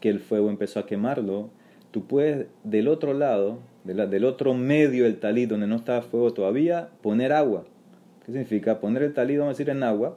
que 0.00 0.08
el 0.08 0.20
fuego 0.20 0.50
empezó 0.50 0.80
a 0.80 0.86
quemarlo. 0.86 1.50
Tú 1.90 2.06
puedes 2.06 2.46
del 2.64 2.88
otro 2.88 3.14
lado, 3.14 3.60
del 3.84 4.24
otro 4.24 4.54
medio 4.54 5.04
del 5.04 5.18
talit 5.18 5.48
donde 5.48 5.66
no 5.66 5.76
estaba 5.76 6.02
fuego 6.02 6.32
todavía, 6.32 6.90
poner 7.02 7.32
agua 7.32 7.64
¿Qué 8.28 8.32
significa? 8.32 8.78
Poner 8.78 9.02
el 9.04 9.14
talí, 9.14 9.38
vamos 9.38 9.52
a 9.52 9.54
decir, 9.54 9.70
en 9.70 9.82
agua. 9.82 10.14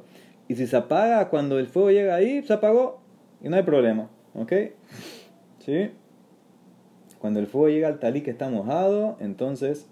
Y 0.49 0.55
si 0.55 0.67
se 0.67 0.75
apaga 0.75 1.29
cuando 1.29 1.57
el 1.59 1.67
fuego 1.67 1.91
llega 1.91 2.13
ahí, 2.13 2.43
se 2.43 2.51
apagó. 2.51 2.99
Y 3.41 3.47
no 3.47 3.55
hay 3.55 3.63
problema. 3.63 4.09
¿Ok? 4.33 4.51
¿Sí? 5.59 5.91
Cuando 7.21 7.39
el 7.39 7.45
fuego 7.45 7.69
llega 7.69 7.87
al 7.87 7.99
talí 7.99 8.21
que 8.21 8.31
está 8.31 8.49
mojado, 8.49 9.15
entonces 9.19 9.87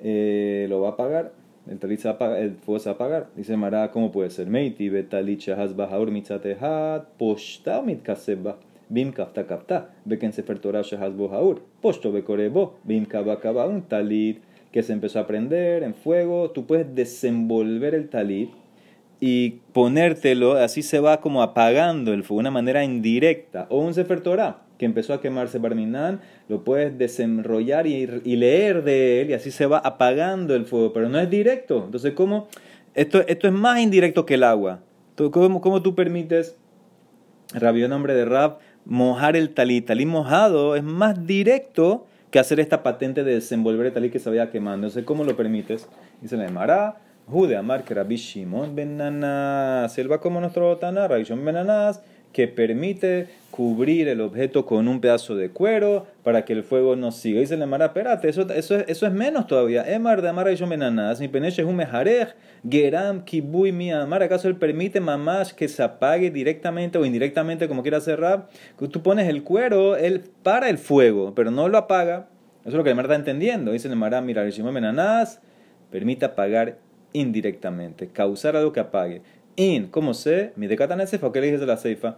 eh, 0.00 0.64
lo 0.70 0.80
va 0.80 0.88
a 0.88 0.92
apagar. 0.92 1.32
El 1.68 1.78
talí 1.78 1.98
se 1.98 2.08
apaga, 2.08 2.38
el 2.38 2.56
fuego 2.56 2.78
se 2.78 2.88
va 2.88 2.92
a 2.92 2.94
apagar. 2.94 3.26
Dice 3.36 3.58
Mara, 3.58 3.90
¿cómo 3.90 4.10
puede 4.10 4.30
ser? 4.30 4.46
Meiti 4.46 4.88
betalit 4.88 5.40
shahaz 5.40 5.76
bahaur 5.76 6.10
mitzatehat 6.10 7.08
poshta 7.18 7.82
mitkaseba. 7.82 8.56
Bim 8.88 9.12
kafta 9.12 9.46
kafta. 9.46 9.90
Beken 10.06 10.32
sefer 10.32 10.58
Torah 10.58 10.82
shahaz 10.82 11.14
bohaur. 11.14 11.60
Bekorebo. 11.82 12.76
Bim 12.84 13.04
kaba 13.04 13.66
un 13.66 13.82
talit 13.82 14.40
que 14.72 14.82
se 14.82 14.94
empezó 14.94 15.20
a 15.20 15.26
prender 15.26 15.82
en 15.82 15.94
fuego, 15.94 16.50
tú 16.50 16.66
puedes 16.66 16.94
desenvolver 16.94 17.94
el 17.94 18.08
talit 18.08 18.50
y 19.20 19.60
ponértelo, 19.72 20.52
así 20.52 20.82
se 20.82 21.00
va 21.00 21.20
como 21.20 21.42
apagando 21.42 22.12
el 22.12 22.24
fuego 22.24 22.40
de 22.40 22.42
una 22.42 22.50
manera 22.50 22.84
indirecta. 22.84 23.66
O 23.70 23.78
un 23.80 23.94
Sefer 23.94 24.20
Torah 24.20 24.65
que 24.78 24.84
empezó 24.84 25.14
a 25.14 25.20
quemarse 25.20 25.58
Barminan, 25.58 26.20
lo 26.48 26.64
puedes 26.64 26.96
desenrollar 26.98 27.86
y, 27.86 28.06
leer 28.06 28.84
de 28.84 29.22
él 29.22 29.30
y 29.30 29.34
así 29.34 29.50
se 29.50 29.66
va 29.66 29.78
apagando 29.78 30.54
el 30.54 30.66
fuego, 30.66 30.92
pero 30.92 31.08
no 31.08 31.18
es 31.18 31.30
directo. 31.30 31.84
Entonces, 31.84 32.12
¿cómo? 32.12 32.48
Esto, 32.94 33.22
esto 33.26 33.46
es 33.46 33.52
más 33.52 33.80
indirecto 33.80 34.26
que 34.26 34.34
el 34.34 34.42
agua. 34.42 34.80
¿Cómo, 35.16 35.60
cómo 35.60 35.82
tú 35.82 35.94
permites, 35.94 36.56
rabio 37.54 37.88
nombre 37.88 38.14
de 38.14 38.24
Rab, 38.26 38.58
mojar 38.84 39.36
el 39.36 39.50
talit? 39.50 39.86
Talit 39.86 40.06
mojado 40.06 40.76
es 40.76 40.82
más 40.82 41.26
directo 41.26 42.06
que 42.30 42.38
hacer 42.38 42.60
esta 42.60 42.82
patente 42.82 43.24
de 43.24 43.34
desenvolver 43.34 43.86
el 43.86 43.92
talí 43.92 44.10
que 44.10 44.18
se 44.18 44.28
vaya 44.28 44.50
quemando. 44.50 44.86
Entonces, 44.88 45.04
¿cómo 45.04 45.24
lo 45.24 45.36
permites? 45.36 45.88
Dice 46.20 46.36
la 46.36 46.46
Emara, 46.46 46.98
Jude 47.26 47.56
Amar 47.56 47.82
que 47.82 47.94
Rabbi 47.94 48.16
Shimon 48.16 48.76
como 50.20 50.40
nuestro 50.40 50.76
Tanar, 50.76 51.10
Rabbi 51.10 51.24
Shimon 51.24 51.44
Ben 51.44 51.56
que 52.36 52.48
permite 52.48 53.28
cubrir 53.50 54.08
el 54.08 54.20
objeto 54.20 54.66
con 54.66 54.88
un 54.88 55.00
pedazo 55.00 55.36
de 55.36 55.48
cuero 55.48 56.06
para 56.22 56.44
que 56.44 56.52
el 56.52 56.64
fuego 56.64 56.94
no 56.94 57.10
siga. 57.10 57.40
Dice 57.40 57.56
la 57.56 57.64
Mara, 57.64 57.86
espérate, 57.86 58.28
eso, 58.28 58.42
eso, 58.50 58.76
eso 58.76 59.06
es 59.06 59.12
menos 59.14 59.46
todavía. 59.46 59.90
Emar 59.90 60.20
de 60.20 60.28
Amar 60.28 60.52
y 60.52 60.66
Menanas, 60.66 61.18
mi 61.18 61.28
peneche 61.28 61.62
es 61.62 61.66
un 61.66 61.76
mejarej, 61.76 62.34
geram 62.68 63.24
kibui 63.24 63.72
mi 63.72 63.90
amar. 63.90 64.22
¿Acaso 64.22 64.48
él 64.48 64.56
permite 64.56 65.00
mamás 65.00 65.54
que 65.54 65.66
se 65.66 65.82
apague 65.82 66.30
directamente 66.30 66.98
o 66.98 67.06
indirectamente, 67.06 67.68
como 67.68 67.80
quiera 67.80 68.02
cerrar? 68.02 68.50
Tú 68.76 69.02
pones 69.02 69.30
el 69.30 69.42
cuero, 69.42 69.96
él 69.96 70.24
para 70.42 70.68
el 70.68 70.76
fuego, 70.76 71.34
pero 71.34 71.50
no 71.50 71.70
lo 71.70 71.78
apaga. 71.78 72.28
Eso 72.66 72.68
es 72.68 72.74
lo 72.74 72.84
que 72.84 72.90
el 72.90 72.96
Mar 72.96 73.06
está 73.06 73.14
entendiendo. 73.14 73.72
Dice 73.72 73.88
el 73.88 73.96
Mara, 73.96 74.20
mira, 74.20 74.44
Menanas 74.44 75.40
permite 75.90 76.26
apagar 76.26 76.76
indirectamente, 77.14 78.08
causar 78.08 78.56
algo 78.56 78.74
que 78.74 78.80
apague. 78.80 79.22
In, 79.56 79.86
¿cómo 79.86 80.12
sé? 80.12 80.52
Mi 80.56 80.66
decatan 80.66 81.06
sefa, 81.06 81.32
¿qué 81.32 81.40
le 81.40 81.46
dices 81.46 81.60
de 81.60 81.66
la 81.66 81.78
ceifa? 81.78 82.16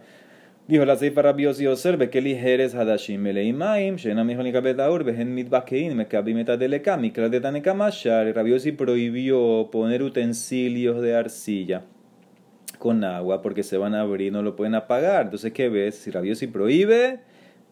Dijo 0.67 0.83
la 0.83 0.97
ceifa 0.97 1.21
rabiosi 1.21 1.67
oser, 1.67 2.09
que 2.09 2.21
ligeres 2.21 2.75
hadashim 2.75 3.21
meleimaim, 3.21 3.95
shena 3.95 4.25
mijo 4.25 4.43
ni 4.43 4.51
kabetaur, 4.51 5.05
behen 5.05 5.33
mitbakein, 5.33 5.95
me 5.95 6.05
kabimeta 6.07 6.57
deleka, 6.57 6.97
mikra 6.97 7.29
de 7.29 7.39
tanekamashar. 7.39 8.35
Rabiosi 8.35 8.73
prohibió 8.73 9.69
poner 9.71 10.03
utensilios 10.03 11.01
de 11.01 11.15
arcilla 11.15 11.85
con 12.77 13.05
agua 13.05 13.41
porque 13.41 13.63
se 13.63 13.77
van 13.77 13.95
a 13.95 14.01
abrir, 14.01 14.33
no 14.33 14.41
lo 14.41 14.57
pueden 14.57 14.75
apagar. 14.75 15.23
Entonces, 15.23 15.53
¿qué 15.53 15.69
ves? 15.69 15.95
Si 15.95 16.11
Rabiosi 16.11 16.47
prohíbe, 16.47 17.19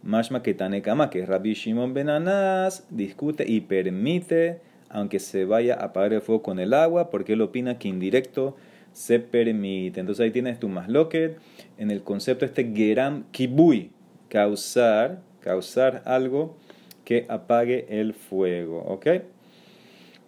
mashma 0.01 0.43
que 0.43 0.53
tanekama, 0.53 1.09
que 1.09 1.25
Rabbi 1.25 1.55
Shimon 1.55 1.93
Benanas, 1.93 2.87
discute 2.89 3.43
y 3.45 3.61
permite, 3.61 4.61
aunque 4.89 5.19
se 5.19 5.43
vaya 5.43 5.75
a 5.75 5.87
apagar 5.87 6.13
el 6.13 6.21
fuego 6.21 6.41
con 6.41 6.57
el 6.57 6.73
agua, 6.73 7.09
porque 7.09 7.33
él 7.33 7.41
opina 7.41 7.77
que 7.77 7.89
indirecto 7.89 8.55
se 8.97 9.19
permite. 9.19 9.99
Entonces 9.99 10.23
ahí 10.23 10.31
tienes 10.31 10.59
tu 10.59 10.69
masloquet 10.69 11.37
en 11.77 11.91
el 11.91 12.01
concepto 12.01 12.45
este 12.45 12.73
geram 12.73 13.25
kibui, 13.29 13.91
causar, 14.27 15.21
causar 15.39 16.01
algo 16.05 16.57
que 17.05 17.27
apague 17.29 17.85
el 17.89 18.15
fuego, 18.15 18.79
¿ok? 18.79 19.07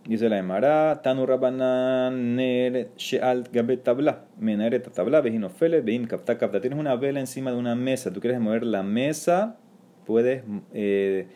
Dice 0.05 0.29
la 0.29 0.37
Emara, 0.37 1.01
Tanu 1.01 1.25
Rabanan 1.25 2.35
Ner 2.35 2.91
Sheal 2.95 3.49
Gabet 3.51 3.83
Tabla, 3.83 4.25
Menaret 4.37 4.87
Tabla, 4.93 5.21
Vejinofele, 5.21 5.81
Veim 5.81 6.05
Kapta 6.05 6.37
Kapta. 6.37 6.61
Tienes 6.61 6.77
una 6.77 6.95
vela 6.95 7.19
encima 7.19 7.51
de 7.51 7.57
una 7.57 7.73
mesa, 7.73 8.13
tú 8.13 8.21
quieres 8.21 8.39
mover 8.39 8.63
la 8.63 8.83
mesa, 8.83 9.57
puedes 10.05 10.43
eh, 10.73 11.27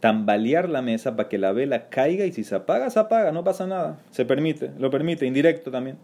tambalear 0.00 0.68
la 0.68 0.82
mesa 0.82 1.16
para 1.16 1.30
que 1.30 1.38
la 1.38 1.52
vela 1.52 1.88
caiga 1.88 2.26
y 2.26 2.32
si 2.32 2.44
se 2.44 2.54
apaga, 2.54 2.90
se 2.90 3.00
apaga, 3.00 3.32
no 3.32 3.44
pasa 3.44 3.66
nada. 3.66 3.98
Se 4.10 4.26
permite, 4.26 4.72
lo 4.78 4.90
permite, 4.90 5.24
indirecto 5.24 5.70
también. 5.70 5.96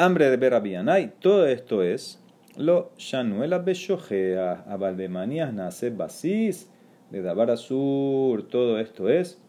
Hambre 0.00 0.30
de 0.30 0.36
Berabianay, 0.36 1.14
todo 1.18 1.48
esto 1.48 1.82
es 1.82 2.22
lo 2.56 2.92
Shanuela 2.98 3.58
Beshojea, 3.58 4.64
Abaldemanías 4.68 5.52
nace 5.52 5.90
Basis, 5.90 6.70
de 7.10 7.20
Dabar 7.20 7.50
Azur, 7.50 8.46
todo 8.46 8.78
esto 8.78 9.08
es 9.08 9.40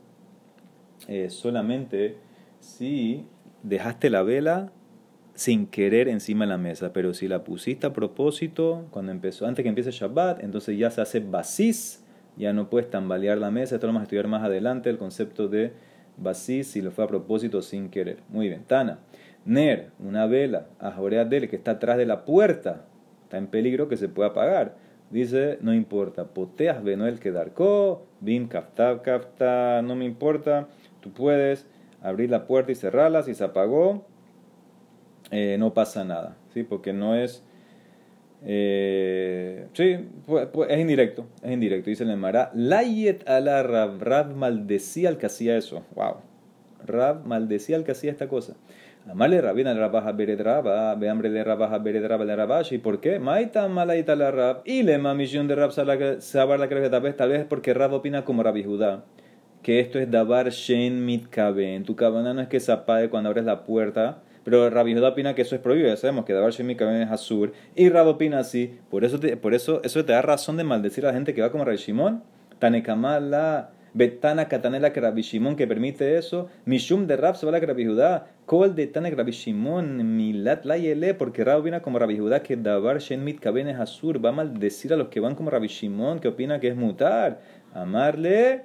eh, 1.08 1.30
solamente 1.30 2.18
si 2.60 3.28
dejaste 3.62 4.10
la 4.10 4.24
vela 4.24 4.72
sin 5.36 5.68
querer 5.68 6.08
encima 6.08 6.46
de 6.46 6.50
la 6.50 6.58
mesa, 6.58 6.94
pero 6.94 7.14
si 7.14 7.28
la 7.28 7.44
pusiste 7.44 7.86
a 7.86 7.94
propósito, 7.94 8.88
cuando 8.90 9.12
empezó, 9.12 9.46
antes 9.46 9.62
que 9.62 9.70
empiece 9.70 9.92
Shabbat, 9.92 10.44
entonces 10.44 10.80
ya 10.80 10.90
se 10.90 11.02
hace 11.02 11.20
basis, 11.20 12.04
ya 12.38 12.54
no 12.54 12.72
puedes 12.72 12.90
tambalear 12.90 13.38
la 13.38 13.52
mesa, 13.52 13.76
esto 13.76 13.86
lo 13.86 13.94
vamos 13.94 14.02
a 14.02 14.04
estudiar 14.06 14.28
más 14.28 14.42
adelante, 14.42 14.90
el 14.90 14.98
concepto 14.98 15.48
de 15.48 15.74
basis, 16.18 16.72
si 16.72 16.82
lo 16.82 16.90
fue 16.90 17.04
a 17.04 17.08
propósito 17.08 17.62
sin 17.62 17.92
querer. 17.92 18.24
Muy 18.30 18.48
bien, 18.48 18.64
Tana. 18.64 18.98
Ner, 19.46 19.92
una 20.00 20.26
vela, 20.26 20.68
Ajorea 20.80 21.26
Del, 21.26 21.50
que 21.50 21.56
está 21.56 21.72
atrás 21.72 21.98
de 21.98 22.06
la 22.06 22.26
puerta, 22.26 22.86
está 23.24 23.38
en 23.38 23.48
peligro 23.48 23.88
que 23.88 23.98
se 23.98 24.10
pueda 24.10 24.30
apagar. 24.30 24.76
Dice, 25.10 25.58
no 25.62 25.74
importa, 25.74 26.26
poteas 26.26 26.84
Benoel 26.84 27.20
quedarco, 27.20 28.06
bim 28.20 28.48
kafta 28.48 29.02
kafta, 29.02 29.82
no 29.82 29.96
me 29.96 30.06
importa, 30.06 30.68
Tú 31.02 31.12
puedes 31.12 31.66
abrir 32.02 32.30
la 32.30 32.46
puerta 32.46 32.72
y 32.72 32.76
cerrarla, 32.76 33.24
si 33.24 33.34
se 33.34 33.44
apagó, 33.44 34.06
eh, 35.32 35.58
no 35.60 35.74
pasa 35.74 36.04
nada, 36.04 36.38
¿sí? 36.54 36.64
Porque 36.64 36.94
no 36.94 37.16
es... 37.16 37.44
Eh, 38.46 39.68
sí, 39.74 39.98
es 40.70 40.80
indirecto, 40.80 41.28
es 41.42 41.52
indirecto. 41.52 41.90
Dice 41.90 42.04
el 42.04 42.12
Emara, 42.12 42.52
Layet 42.54 43.28
ala 43.28 43.64
Rab, 43.64 44.02
Rab 44.02 44.34
maldecía 44.34 45.10
al 45.10 45.18
que 45.18 45.26
hacía 45.26 45.58
eso. 45.58 45.84
Wow. 45.96 46.29
Rab 46.90 47.26
maldecía 47.26 47.78
al 47.78 47.84
que 47.84 47.94
hacía 47.94 48.12
esta 48.12 48.28
cosa. 48.28 48.56
Amale 49.10 49.42
rabina 49.42 49.74
rabaja 49.74 50.12
beredraba, 50.12 50.92
hambre 50.92 51.30
de 51.30 51.44
rabaja 51.44 51.78
beredraba 51.80 52.26
de 52.26 52.36
rabashi. 52.36 52.78
¿Por 52.78 53.00
qué? 53.00 53.18
Maita 53.18 53.68
malaita 53.68 54.16
la 54.16 54.30
rab. 54.30 54.62
Y 54.66 54.84
le 54.84 54.98
misión 54.98 55.48
de 55.48 55.56
rab 55.56 55.72
sabar 55.72 56.60
la 56.60 56.70
tal 56.70 57.02
vez, 57.02 57.16
tal 57.16 57.30
vez 57.30 57.46
porque 57.48 57.74
rab 57.74 57.94
opina 57.94 58.26
como 58.26 58.44
Rabbi 58.44 58.64
Judá 58.64 59.04
que 59.64 59.80
esto 59.80 60.00
es 60.00 60.10
davar 60.10 60.52
shen 60.52 61.06
mitkaben. 61.06 61.84
Tu 61.84 61.96
cabana 61.96 62.34
no 62.34 62.42
es 62.42 62.48
que 62.48 62.60
se 62.60 62.72
apague 62.72 63.10
cuando 63.10 63.30
abres 63.30 63.46
la 63.46 63.66
puerta, 63.66 64.20
pero 64.44 64.70
Rabbi 64.70 64.94
Judá 64.94 65.10
opina 65.10 65.36
que 65.36 65.42
eso 65.42 65.56
es 65.56 65.62
prohibido. 65.62 65.90
Ya 65.90 65.98
sabemos 65.98 66.26
que 66.26 66.34
davar 66.34 66.52
shen 66.52 66.68
mitkaben 66.68 67.02
es 67.02 67.12
azur. 67.12 67.54
Y 67.76 67.90
Rab 67.90 68.08
opina 68.08 68.40
así. 68.40 68.78
Por 68.90 69.04
eso, 69.04 69.20
por 69.42 69.54
eso 69.54 69.82
eso 69.84 70.06
te 70.06 70.14
da 70.14 70.22
razón 70.22 70.58
de 70.58 70.64
maldecir 70.64 71.06
a 71.06 71.10
la 71.10 71.14
gente 71.14 71.34
que 71.34 71.42
va 71.42 71.52
como 71.52 71.66
Rabbi 71.66 71.78
Shimon. 71.78 72.24
Tanekamala. 72.60 73.72
Betana 73.94 74.48
Katanela 74.48 74.92
que 74.94 75.02
Rabbi 75.02 75.22
Shimon 75.22 75.56
que 75.56 75.68
permite 75.68 76.18
eso. 76.18 76.50
Mishum 76.66 77.08
de 77.08 77.18
Rab 77.18 77.36
se 77.36 77.46
va 77.46 77.56
a 77.56 77.60
la 77.60 77.66
Rabbi 77.66 77.86
Judá. 77.86 78.28
Kol 78.46 78.76
de 78.76 78.88
Tanek 78.88 79.16
Rabbi 79.16 79.32
Shimon. 79.32 80.16
Milat 80.16 80.66
la 80.66 80.78
yele. 80.78 81.14
Porque 81.14 81.44
Rab 81.44 81.60
opina 81.60 81.82
como 81.82 82.00
Rabbi 82.00 82.18
Judá 82.18 82.42
que 82.42 82.56
davar 82.56 83.02
shen 83.02 83.24
mitkaben 83.24 83.68
es 83.68 83.80
azur. 83.80 84.24
Va 84.24 84.30
a 84.30 84.34
maldecir 84.34 84.94
a 84.94 84.98
los 84.98 85.10
que 85.10 85.20
van 85.20 85.36
como 85.36 85.50
Rabbi 85.50 85.68
Shimon 85.68 86.20
que 86.20 86.28
opina 86.28 86.60
que 86.60 86.70
es 86.70 86.76
mutar. 86.76 87.42
Amarle. 87.74 88.64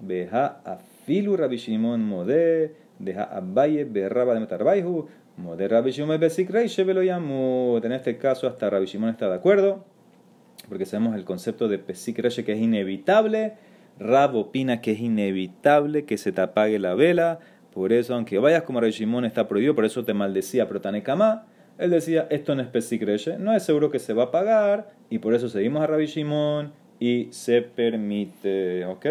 Beja 0.00 0.62
afilu 0.64 1.36
Rabbi 1.36 1.56
Shimon 1.56 2.00
mode, 2.00 2.74
deja 2.98 3.24
abaye 3.24 3.84
berraba 3.84 4.34
de 4.34 4.40
metarbaihu, 4.40 5.08
mode 5.36 5.68
Rabbi 5.68 5.90
Shimon 5.90 6.18
besikrei 6.18 6.68
shevelo 6.68 7.02
yamut. 7.02 7.84
En 7.84 7.92
este 7.92 8.16
caso 8.16 8.46
hasta 8.46 8.70
Rabbi 8.70 8.86
Shimon 8.86 9.10
está 9.10 9.28
de 9.28 9.34
acuerdo, 9.34 9.84
porque 10.68 10.86
sabemos 10.86 11.16
el 11.16 11.24
concepto 11.24 11.68
de 11.68 11.78
pesikreshe 11.78 12.44
que 12.44 12.52
es 12.52 12.60
inevitable. 12.60 13.54
Rab 14.00 14.34
opina 14.34 14.80
que 14.80 14.92
es 14.92 15.00
inevitable 15.00 16.06
que 16.06 16.16
se 16.16 16.32
te 16.32 16.40
apague 16.40 16.78
la 16.78 16.94
vela, 16.94 17.38
por 17.72 17.92
eso 17.92 18.14
aunque 18.14 18.38
vayas 18.38 18.62
como 18.62 18.80
Rabbi 18.80 18.92
Shimon 18.92 19.26
está 19.26 19.46
prohibido, 19.46 19.74
por 19.74 19.84
eso 19.84 20.04
te 20.04 20.14
maldecía 20.14 20.66
Protanekama. 20.66 21.46
Él 21.78 21.90
decía, 21.90 22.26
esto 22.30 22.54
no 22.54 22.62
es 22.62 22.68
pesikreshe, 22.68 23.38
no 23.38 23.54
es 23.54 23.62
seguro 23.62 23.90
que 23.90 23.98
se 23.98 24.12
va 24.12 24.24
a 24.24 24.30
pagar, 24.30 24.90
y 25.08 25.18
por 25.18 25.34
eso 25.34 25.48
seguimos 25.48 25.82
a 25.82 25.86
Rabbi 25.86 26.06
Shimon 26.06 26.72
y 26.98 27.28
se 27.30 27.62
permite, 27.62 28.84
¿ok? 28.86 29.06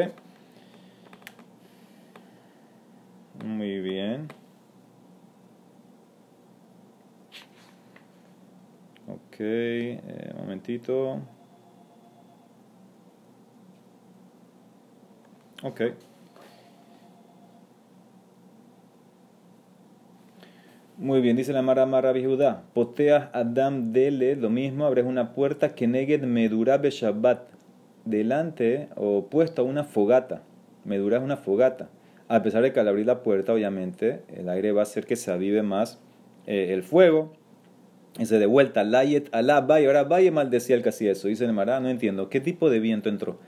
Muy 3.46 3.80
bien. 3.80 4.28
Ok, 9.08 9.38
eh, 9.40 10.34
momentito. 10.38 11.22
Ok. 15.64 15.82
Muy 20.98 21.22
bien, 21.22 21.38
dice 21.38 21.54
la 21.54 21.62
Mara 21.62 21.86
Mara 21.86 22.12
Judá. 22.14 22.64
Poteas 22.74 23.30
Adam 23.34 23.94
Dele, 23.94 24.36
lo 24.36 24.50
mismo, 24.50 24.86
abres 24.86 25.06
una 25.06 25.34
puerta 25.34 25.76
que 25.76 25.88
neged 25.88 26.24
Medura 26.24 26.78
Shabbat. 26.78 27.48
Delante 28.06 28.90
o 28.96 29.28
puesto 29.28 29.62
a 29.62 29.66
una 29.66 29.84
fogata. 29.84 30.42
Medura 30.84 31.18
es 31.18 31.24
una 31.24 31.38
fogata 31.38 31.90
a 32.30 32.44
pesar 32.44 32.62
de 32.62 32.72
que 32.72 32.80
al 32.80 32.88
abrir 32.88 33.08
la 33.08 33.24
puerta, 33.24 33.54
obviamente, 33.54 34.22
el 34.34 34.48
aire 34.50 34.72
va 34.72 34.82
a 34.82 34.84
hacer 34.84 35.06
que 35.06 35.16
se 35.16 35.32
avive 35.32 35.64
más 35.64 36.00
eh, 36.46 36.68
el 36.74 36.84
fuego. 36.84 37.34
Dice 38.20 38.38
de 38.38 38.46
vuelta, 38.46 38.84
Layet 38.84 39.30
Alá, 39.34 39.62
vaya, 39.62 39.88
ahora 39.88 40.04
vaya 40.04 40.32
maldecía 40.32 40.76
el 40.76 40.84
que 40.84 40.90
eso. 40.90 41.28
Dice 41.28 41.48
Nemara, 41.48 41.80
no 41.80 41.90
entiendo, 41.90 42.30
¿qué 42.30 42.40
tipo 42.40 42.70
de 42.70 42.80
viento 42.80 43.10
entró? 43.10 43.40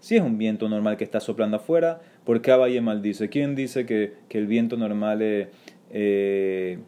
Si 0.00 0.16
es 0.16 0.22
un 0.22 0.38
viento 0.38 0.68
normal 0.68 0.96
que 0.96 1.04
está 1.04 1.20
soplando 1.20 1.56
afuera, 1.56 2.00
¿por 2.24 2.40
qué 2.40 2.52
Valle 2.52 2.80
maldice? 2.80 3.28
¿Quién 3.28 3.54
dice 3.54 3.84
que, 3.84 4.14
que 4.28 4.38
el 4.38 4.46
viento 4.46 4.76
normal 4.76 5.20
eh, 5.22 5.50
eh 5.90 6.78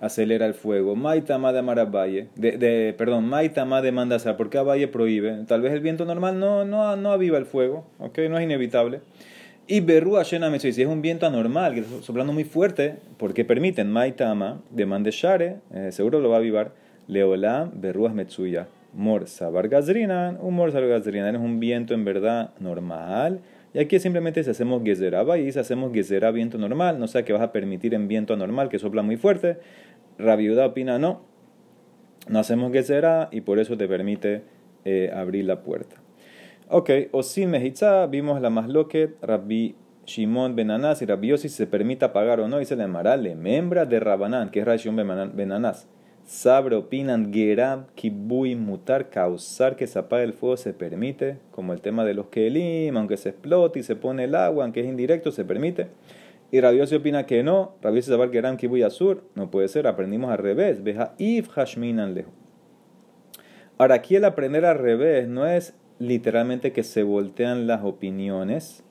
acelera 0.00 0.46
el 0.46 0.54
fuego. 0.54 0.96
Maitama 0.96 1.52
de 1.52 1.60
Amarabaye, 1.60 2.28
de, 2.36 2.94
perdón, 2.96 3.28
Maitama 3.28 3.82
de 3.82 3.92
Mandazar, 3.92 4.36
porque 4.36 4.58
Abaye 4.58 4.88
prohíbe. 4.88 5.44
Tal 5.46 5.62
vez 5.62 5.72
el 5.72 5.80
viento 5.80 6.04
normal 6.04 6.38
no, 6.38 6.64
no, 6.64 6.96
no 6.96 7.12
aviva 7.12 7.38
el 7.38 7.46
fuego, 7.46 7.86
¿ok? 7.98 8.18
No 8.30 8.38
es 8.38 8.44
inevitable. 8.44 9.00
Y 9.68 9.80
Berru 9.80 10.16
Ashena 10.16 10.56
si 10.58 10.68
es 10.68 10.86
un 10.86 11.02
viento 11.02 11.26
anormal, 11.26 11.74
que 11.74 11.80
está 11.80 12.02
soplando 12.02 12.32
muy 12.32 12.44
fuerte, 12.44 12.96
porque 13.16 13.44
permiten 13.44 13.90
Maitama 13.90 14.60
de 14.70 14.86
Mandeshare, 14.86 15.56
eh, 15.74 15.90
seguro 15.90 16.20
lo 16.20 16.28
va 16.28 16.36
a 16.36 16.38
avivar. 16.38 16.72
Leolam 17.08 17.70
Berruas 17.74 18.14
Metsuya. 18.14 18.68
Mor 18.96 19.28
Sabar 19.28 19.68
Gazrinan, 19.68 20.38
un 20.40 20.54
Mor 20.54 20.72
Sabar 20.72 20.88
Gazrinan 20.88 21.34
es 21.34 21.40
un 21.40 21.60
viento 21.60 21.92
en 21.92 22.06
verdad 22.06 22.54
normal 22.58 23.42
y 23.74 23.78
aquí 23.78 24.00
simplemente 24.00 24.42
si 24.42 24.48
hacemos 24.48 24.82
gezeraba 24.82 25.36
y 25.36 25.52
si 25.52 25.58
hacemos 25.58 25.92
gezerá 25.92 26.30
viento 26.30 26.56
normal, 26.56 26.98
no 26.98 27.06
sea 27.06 27.22
que 27.22 27.34
vas 27.34 27.42
a 27.42 27.52
permitir 27.52 27.92
en 27.92 28.08
viento 28.08 28.32
anormal 28.32 28.70
que 28.70 28.78
sopla 28.78 29.02
muy 29.02 29.18
fuerte. 29.18 29.58
Rabiuda 30.18 30.64
opina 30.64 30.98
no, 30.98 31.20
no 32.26 32.38
hacemos 32.38 32.72
gezerá 32.72 33.28
y 33.30 33.42
por 33.42 33.58
eso 33.58 33.76
te 33.76 33.86
permite 33.86 34.44
eh, 34.86 35.12
abrir 35.14 35.44
la 35.44 35.62
puerta. 35.62 35.96
Ok, 36.68 36.90
o 37.12 37.22
sin 37.22 37.50
mejitza, 37.50 38.06
vimos 38.06 38.40
la 38.40 38.48
más 38.48 38.66
loquet, 38.66 39.14
Rabbi 39.20 39.76
Shimon 40.06 40.56
Benanás 40.56 41.02
y 41.02 41.06
Rabbi 41.06 41.28
Yossi 41.28 41.50
se 41.50 41.66
permita 41.66 42.14
pagar 42.14 42.40
o 42.40 42.48
no, 42.48 42.64
se 42.64 42.76
le 42.76 42.82
llamará 42.82 43.18
le 43.18 43.34
membra 43.34 43.84
de 43.84 44.00
Rabanán, 44.00 44.50
que 44.50 44.60
es 44.60 44.82
Shimon 44.82 45.32
Benanás. 45.36 45.86
Sabre 46.26 46.74
opinan 46.74 47.32
Gerab, 47.32 47.86
Kibui, 47.94 48.56
mutar, 48.56 49.10
causar 49.10 49.76
que 49.76 49.86
se 49.86 50.00
apague 50.00 50.24
el 50.24 50.32
fuego 50.32 50.56
se 50.56 50.72
permite, 50.72 51.38
como 51.52 51.72
el 51.72 51.80
tema 51.80 52.04
de 52.04 52.14
los 52.14 52.26
Kelim, 52.26 52.96
aunque 52.96 53.16
se 53.16 53.28
explote 53.28 53.78
y 53.78 53.84
se 53.84 53.94
pone 53.94 54.24
el 54.24 54.34
agua, 54.34 54.64
aunque 54.64 54.80
es 54.80 54.86
indirecto, 54.86 55.30
se 55.30 55.44
permite. 55.44 55.86
Y 56.50 56.60
Rabiosi 56.60 56.96
opina 56.96 57.26
que 57.26 57.44
no, 57.44 57.76
Rabiosi 57.80 58.10
saber 58.10 58.32
Geram, 58.32 58.56
Kibui, 58.56 58.82
Azur, 58.82 59.22
no 59.36 59.52
puede 59.52 59.68
ser, 59.68 59.86
aprendimos 59.86 60.32
al 60.32 60.38
revés, 60.38 60.82
veja 60.82 61.14
if 61.16 61.48
Hashminan. 61.50 62.24
Ahora, 63.78 63.94
aquí 63.94 64.16
el 64.16 64.24
aprender 64.24 64.64
al 64.64 64.78
revés 64.78 65.28
no 65.28 65.46
es 65.46 65.74
literalmente 66.00 66.72
que 66.72 66.82
se 66.82 67.04
voltean 67.04 67.68
las 67.68 67.84
opiniones, 67.84 68.82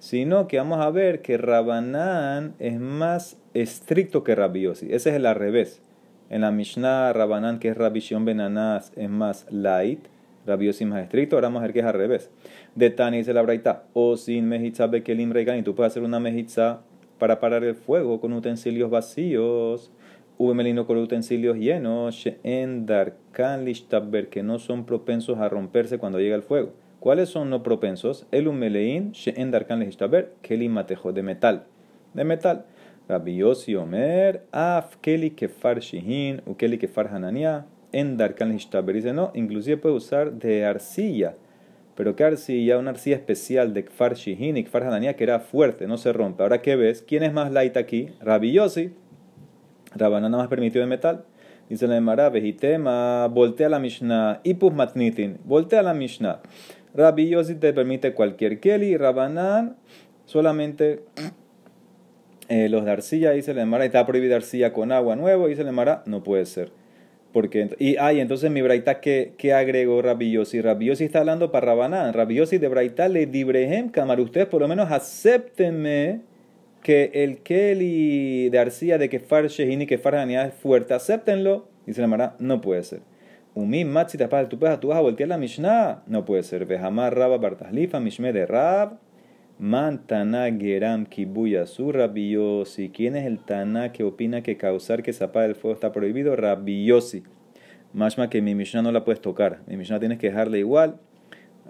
sino 0.00 0.48
que 0.48 0.56
vamos 0.56 0.80
a 0.80 0.90
ver 0.90 1.22
que 1.22 1.38
Rabanán 1.38 2.56
es 2.58 2.80
más 2.80 3.38
estricto 3.54 4.24
que 4.24 4.34
Rabiosi, 4.34 4.86
ese 4.86 5.10
es 5.10 5.16
el 5.16 5.26
al 5.26 5.36
revés. 5.36 5.82
En 6.30 6.42
la 6.42 6.52
Mishnah 6.52 7.12
Rabanán, 7.12 7.58
que 7.58 7.70
es 7.70 7.76
Rabbi 7.76 7.98
Shion 7.98 8.24
Benanás, 8.24 8.92
es 8.94 9.10
más 9.10 9.50
light. 9.50 10.06
Rabbi 10.46 10.66
Yossi 10.66 10.84
más 10.84 11.02
estricto. 11.02 11.34
Ahora 11.34 11.48
vamos 11.48 11.60
a 11.60 11.62
ver 11.64 11.72
que 11.72 11.80
es 11.80 11.84
al 11.84 11.94
revés. 11.94 12.30
De 12.76 12.90
Tani 12.90 13.18
dice 13.18 13.34
la 13.34 13.42
Braita. 13.42 13.82
O 13.94 14.16
sin 14.16 14.48
mejitza 14.48 14.86
bekelim 14.86 15.36
y 15.36 15.62
Tú 15.62 15.74
puedes 15.74 15.92
hacer 15.92 16.04
una 16.04 16.20
mejitza 16.20 16.82
para 17.18 17.40
parar 17.40 17.64
el 17.64 17.74
fuego 17.74 18.20
con 18.20 18.32
utensilios 18.32 18.90
vacíos. 18.90 19.90
Ube 20.38 20.54
melino 20.54 20.86
con 20.86 20.98
utensilios 20.98 21.56
llenos. 21.56 22.24
En 22.44 22.86
darkan 22.86 23.64
lishtaber, 23.64 24.28
que 24.28 24.44
no 24.44 24.60
son 24.60 24.86
propensos 24.86 25.38
a 25.38 25.48
romperse 25.48 25.98
cuando 25.98 26.20
llega 26.20 26.36
el 26.36 26.42
fuego. 26.42 26.72
¿Cuáles 27.00 27.28
son 27.28 27.50
no 27.50 27.64
propensos? 27.64 28.28
El 28.30 28.46
umelein, 28.46 29.10
she'en 29.12 29.50
darkan 29.50 29.80
lehishtaber, 29.80 30.32
keli 30.42 30.68
matejo, 30.68 31.12
de 31.12 31.24
metal. 31.24 31.64
De 32.14 32.22
metal. 32.22 32.66
Rabbi 33.10 33.32
Yossi 33.38 33.74
Omer, 33.74 34.42
af 34.52 34.96
keli 35.02 35.30
kefar 35.34 35.80
shihin, 35.82 36.40
u 36.46 36.54
keli 36.54 36.78
kefar 36.78 37.08
hanania, 37.10 37.64
en 37.92 38.16
darkan 38.16 38.48
lehishtaber. 38.48 38.94
Dice, 38.94 39.12
no, 39.12 39.32
inclusive 39.34 39.78
puede 39.78 39.96
usar 39.96 40.30
de 40.32 40.64
arcilla. 40.64 41.34
Pero 41.96 42.14
qué 42.14 42.22
arcilla, 42.24 42.78
una 42.78 42.90
arcilla 42.90 43.16
especial 43.16 43.74
de 43.74 43.84
kfar 43.84 44.14
shihin 44.14 44.56
y 44.56 44.64
kfar 44.64 44.84
hanania 44.84 45.16
que 45.16 45.24
era 45.24 45.40
fuerte, 45.40 45.88
no 45.88 45.96
se 45.96 46.12
rompe. 46.12 46.44
Ahora, 46.44 46.62
¿qué 46.62 46.76
ves? 46.76 47.02
¿Quién 47.02 47.24
es 47.24 47.32
más 47.32 47.50
light 47.50 47.76
aquí? 47.76 48.10
Rabbi 48.20 48.52
Yossi. 48.52 48.92
Rabanana 49.96 50.36
más 50.36 50.48
permitido 50.48 50.82
de 50.82 50.86
metal. 50.86 51.24
Dice 51.68 51.88
la 51.88 51.96
Emara, 51.96 52.30
vejitema, 52.30 53.26
voltea 53.26 53.68
la 53.68 53.80
Mishnah, 53.80 54.40
ipus 54.44 54.72
matnitin, 54.72 55.38
voltea 55.44 55.82
la 55.82 55.94
Mishnah. 55.94 56.40
Rabbi 56.94 57.28
Yossi 57.28 57.56
te 57.56 57.72
permite 57.72 58.14
cualquier 58.14 58.60
keli, 58.60 58.96
Rabanán 58.96 59.76
solamente 60.26 61.02
eh, 62.50 62.68
los 62.68 62.84
de 62.84 62.90
arcilla, 62.90 63.30
dice 63.30 63.54
la 63.54 63.62
Emara, 63.62 63.84
está 63.84 64.04
prohibida 64.04 64.34
arcilla 64.34 64.72
con 64.72 64.90
agua 64.90 65.14
nuevo, 65.14 65.46
dice 65.46 65.62
la 65.62 65.70
Emara, 65.70 66.02
no 66.04 66.24
puede 66.24 66.44
ser. 66.46 66.72
Porque, 67.32 67.70
y 67.78 67.96
ay, 67.96 68.18
entonces 68.18 68.50
mi 68.50 68.60
braita, 68.60 69.00
¿qué, 69.00 69.34
qué 69.38 69.52
agregó? 69.54 70.02
Rabbi 70.02 70.32
Yossi 70.32 70.58
está 71.04 71.20
hablando 71.20 71.52
para 71.52 71.66
Rabanán. 71.66 72.12
Rabbi 72.12 72.34
Yossi 72.34 72.58
de 72.58 72.66
braita 72.66 73.08
le 73.08 73.26
dibrehem, 73.26 73.88
camar, 73.88 74.20
ustedes 74.20 74.48
por 74.48 74.60
lo 74.60 74.66
menos 74.66 74.90
acéptenme 74.90 76.22
que 76.82 77.12
el 77.14 77.38
Keli 77.38 78.48
de 78.50 78.58
arcilla 78.58 78.98
de 78.98 79.08
Kefar 79.08 79.46
Shehini, 79.46 79.86
Kefar 79.86 80.16
Haniyah 80.16 80.46
es 80.46 80.54
fuerte, 80.54 80.92
acéptenlo. 80.92 81.68
Dice 81.86 82.00
la 82.00 82.08
Mara, 82.08 82.34
no 82.40 82.60
puede 82.60 82.82
ser. 82.82 83.00
Umi 83.54 83.84
Matzi 83.84 84.18
Tapaz, 84.18 84.48
tú 84.48 84.58
vas 84.58 84.80
a 84.80 85.00
voltear 85.00 85.28
la 85.28 85.38
Mishnah, 85.38 86.02
no 86.08 86.24
puede 86.24 86.42
ser. 86.42 86.66
Vejamar 86.66 87.16
Rabba 87.16 87.38
Bartahlifa, 87.38 88.00
Mishme 88.00 88.32
de 88.32 88.44
Rab, 88.44 88.98
Mantana 89.60 90.50
Geram 90.58 91.04
Kibuya 91.04 91.66
su 91.66 91.92
Rabiosi. 91.92 92.88
¿Quién 92.88 93.14
es 93.14 93.26
el 93.26 93.38
Tana 93.40 93.92
que 93.92 94.04
opina 94.04 94.42
que 94.42 94.56
causar 94.56 95.02
que 95.02 95.12
se 95.12 95.22
apague 95.22 95.48
el 95.48 95.54
fuego 95.54 95.74
está 95.74 95.92
prohibido? 95.92 96.34
Rabiosi. 96.34 97.24
Mashma 97.92 98.30
que 98.30 98.40
mi 98.40 98.54
Mishnah 98.54 98.80
no 98.80 98.90
la 98.90 99.04
puedes 99.04 99.20
tocar. 99.20 99.60
Mi 99.66 99.76
Mishnah 99.76 100.00
tienes 100.00 100.16
que 100.16 100.28
dejarle 100.28 100.60
igual. 100.60 100.96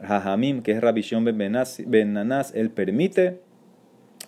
Jajamim, 0.02 0.62
que 0.62 0.70
es 0.70 0.80
Rabishon 0.80 1.24
Ben 1.24 2.12
Nanas, 2.12 2.54
él 2.54 2.70
permite 2.70 3.40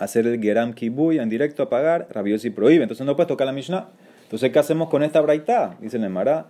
hacer 0.00 0.26
el 0.26 0.42
Geram 0.42 0.72
Kibuy 0.72 1.20
en 1.20 1.28
directo 1.28 1.62
a 1.62 1.68
pagar, 1.68 2.08
prohíbe. 2.08 2.82
Entonces 2.82 3.06
no 3.06 3.14
puedes 3.14 3.28
tocar 3.28 3.46
la 3.46 3.52
Mishnah. 3.52 3.90
Entonces, 4.24 4.50
¿qué 4.50 4.58
hacemos 4.58 4.88
con 4.88 5.04
esta 5.04 5.20
braita? 5.20 5.76
Dice 5.80 5.98
el 5.98 6.04
Emara, 6.04 6.48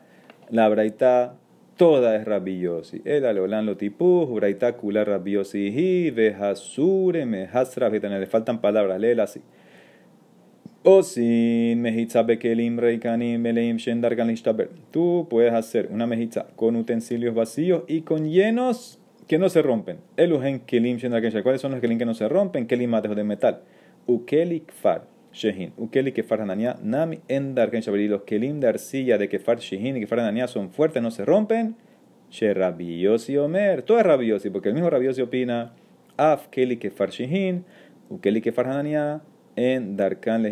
la 0.48 0.66
braita 0.70 1.34
toda 1.76 2.16
es 2.16 2.24
rabiosi. 2.24 3.02
El 3.04 3.24
aleolán 3.24 3.66
lo 3.66 3.76
tipu, 3.76 4.26
braita 4.26 4.76
kula 4.76 5.04
rabiosi 5.04 5.70
hi, 5.70 6.10
vejasure, 6.10 7.26
mehasra, 7.26 7.88
le 7.88 8.26
faltan 8.26 8.60
palabras, 8.60 9.00
léela 9.00 9.24
así. 9.24 9.40
O 10.84 11.04
sin 11.04 11.80
mejitza 11.80 12.24
bekelim 12.24 12.76
reikanim 12.78 13.40
meleim 13.40 13.76
shendar 13.76 14.16
Tú 14.90 15.28
puedes 15.30 15.52
hacer 15.52 15.88
una 15.92 16.08
mejitza 16.08 16.46
con 16.56 16.74
utensilios 16.74 17.34
vacíos 17.34 17.84
y 17.86 18.00
con 18.00 18.28
llenos 18.28 18.98
que 19.28 19.38
no 19.38 19.48
se 19.48 19.62
rompen. 19.62 19.98
Eluhen 20.16 20.60
kelim 20.60 20.98
¿Cuáles 20.98 21.60
son 21.60 21.70
los 21.70 21.80
kelim 21.80 21.98
que 21.98 22.04
no 22.04 22.14
se 22.14 22.28
rompen? 22.28 22.66
Kelim 22.66 22.90
matejo 22.90 23.14
de 23.14 23.22
metal. 23.22 23.60
Ukeli 24.08 24.60
kfar 24.60 25.04
shehin. 25.32 25.72
Ukeli 25.76 26.12
kefar 26.12 26.40
hanania. 26.40 26.76
Nami 26.82 27.20
endar 27.28 27.70
Y 27.74 28.08
los 28.08 28.22
kelim 28.22 28.60
de 28.60 28.68
arcilla 28.68 29.18
de 29.18 29.28
kefar 29.28 29.58
shehin 29.58 29.96
y 29.96 30.00
kefar 30.00 30.20
hanania 30.20 30.48
son 30.48 30.70
fuertes, 30.70 31.02
no 31.02 31.10
se 31.10 31.24
rompen. 31.24 31.76
She 32.30 32.54
rabiosi 32.54 33.36
omer. 33.36 33.82
Todo 33.82 33.98
es 33.98 34.06
rabiosi, 34.06 34.50
porque 34.50 34.68
el 34.68 34.74
mismo 34.74 34.90
rabiosi 34.90 35.22
opina. 35.22 35.74
Af 36.16 36.48
keli 36.50 36.78
kefar 36.78 37.10
shehin. 37.10 37.64
Ukeli 38.08 38.40
kefar 38.40 38.66
hanania. 38.66 39.22
En 39.56 39.96
darkan. 39.96 40.42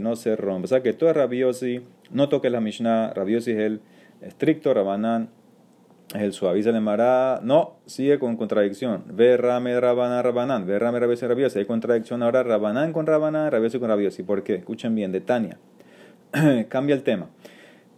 No 0.00 0.16
se 0.16 0.36
rompe. 0.36 0.64
O 0.64 0.68
sea 0.68 0.82
que 0.82 0.92
todo 0.92 1.10
es 1.10 1.16
rabiosi. 1.16 1.80
No 2.10 2.28
toques 2.28 2.52
la 2.52 2.60
Mishnah. 2.60 3.12
Rabiosi 3.14 3.52
es 3.52 3.58
el 3.58 3.80
estricto 4.20 4.74
rabanán 4.74 5.30
el 6.14 6.32
suaviza 6.32 6.72
le 6.72 6.80
mará, 6.80 7.40
no, 7.42 7.76
sigue 7.86 8.18
con 8.18 8.36
contradicción. 8.36 9.04
Ve 9.12 9.36
rame 9.36 9.78
rabanán 9.78 10.24
rabanán, 10.24 10.66
ve 10.66 10.78
rame 10.78 10.98
rabiosi 10.98 11.26
rabiosi. 11.26 11.60
Hay 11.60 11.66
contradicción 11.66 12.22
ahora 12.22 12.42
rabanán 12.42 12.92
con 12.92 13.06
rabanán, 13.06 13.50
rabiosi 13.52 13.78
con 13.78 13.88
rabiosi. 13.88 14.24
¿Por 14.24 14.42
qué? 14.42 14.56
Escuchen 14.56 14.94
bien, 14.94 15.12
de 15.12 15.20
Tania. 15.20 15.58
Cambia 16.68 16.94
el 16.96 17.04
tema. 17.04 17.30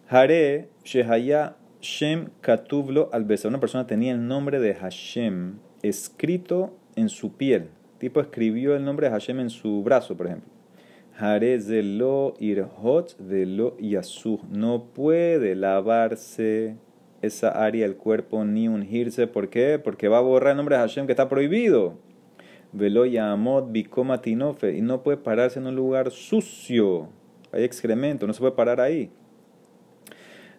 Hare 0.09 0.69
Shehaya 0.85 1.57
Shem 1.81 2.29
Katuvlo 2.43 3.09
al 3.13 3.27
Una 3.45 3.61
persona 3.61 3.87
tenía 3.87 4.13
el 4.13 4.27
nombre 4.27 4.61
de 4.61 4.75
Hashem 4.75 5.57
escrito 5.83 6.77
en 6.97 7.09
su 7.09 7.37
piel. 7.37 7.71
tipo 7.99 8.21
escribió 8.21 8.77
el 8.77 8.85
nombre 8.85 9.07
de 9.07 9.13
Hashem 9.13 9.41
en 9.41 9.49
su 9.51 9.83
brazo, 9.83 10.17
por 10.17 10.27
ejemplo. 10.27 10.51
Hare 11.19 11.59
Zelo 11.61 12.35
Irhot 12.41 13.17
Velo 13.19 13.77
Yasuh. 13.79 14.41
No 14.51 14.85
puede 14.93 15.55
lavarse 15.55 16.77
esa 17.23 17.49
área 17.49 17.87
del 17.87 17.97
cuerpo 17.97 18.45
ni 18.45 18.69
ungirse. 18.69 19.27
¿Por 19.27 19.49
qué? 19.49 19.81
Porque 19.83 20.09
va 20.09 20.19
a 20.19 20.23
borrar 20.23 20.51
el 20.51 20.57
nombre 20.59 20.77
de 20.77 20.83
Hashem 20.83 21.07
que 21.07 21.13
está 21.13 21.29
prohibido. 21.29 21.99
Velo. 22.73 23.07
Y 23.07 23.17
no 24.83 25.03
puede 25.03 25.17
pararse 25.17 25.59
en 25.59 25.67
un 25.67 25.77
lugar 25.77 26.11
sucio. 26.11 27.09
Hay 27.53 27.65
excremento, 27.65 28.27
no 28.27 28.33
se 28.33 28.41
puede 28.41 28.53
parar 28.53 28.81
ahí. 28.81 29.11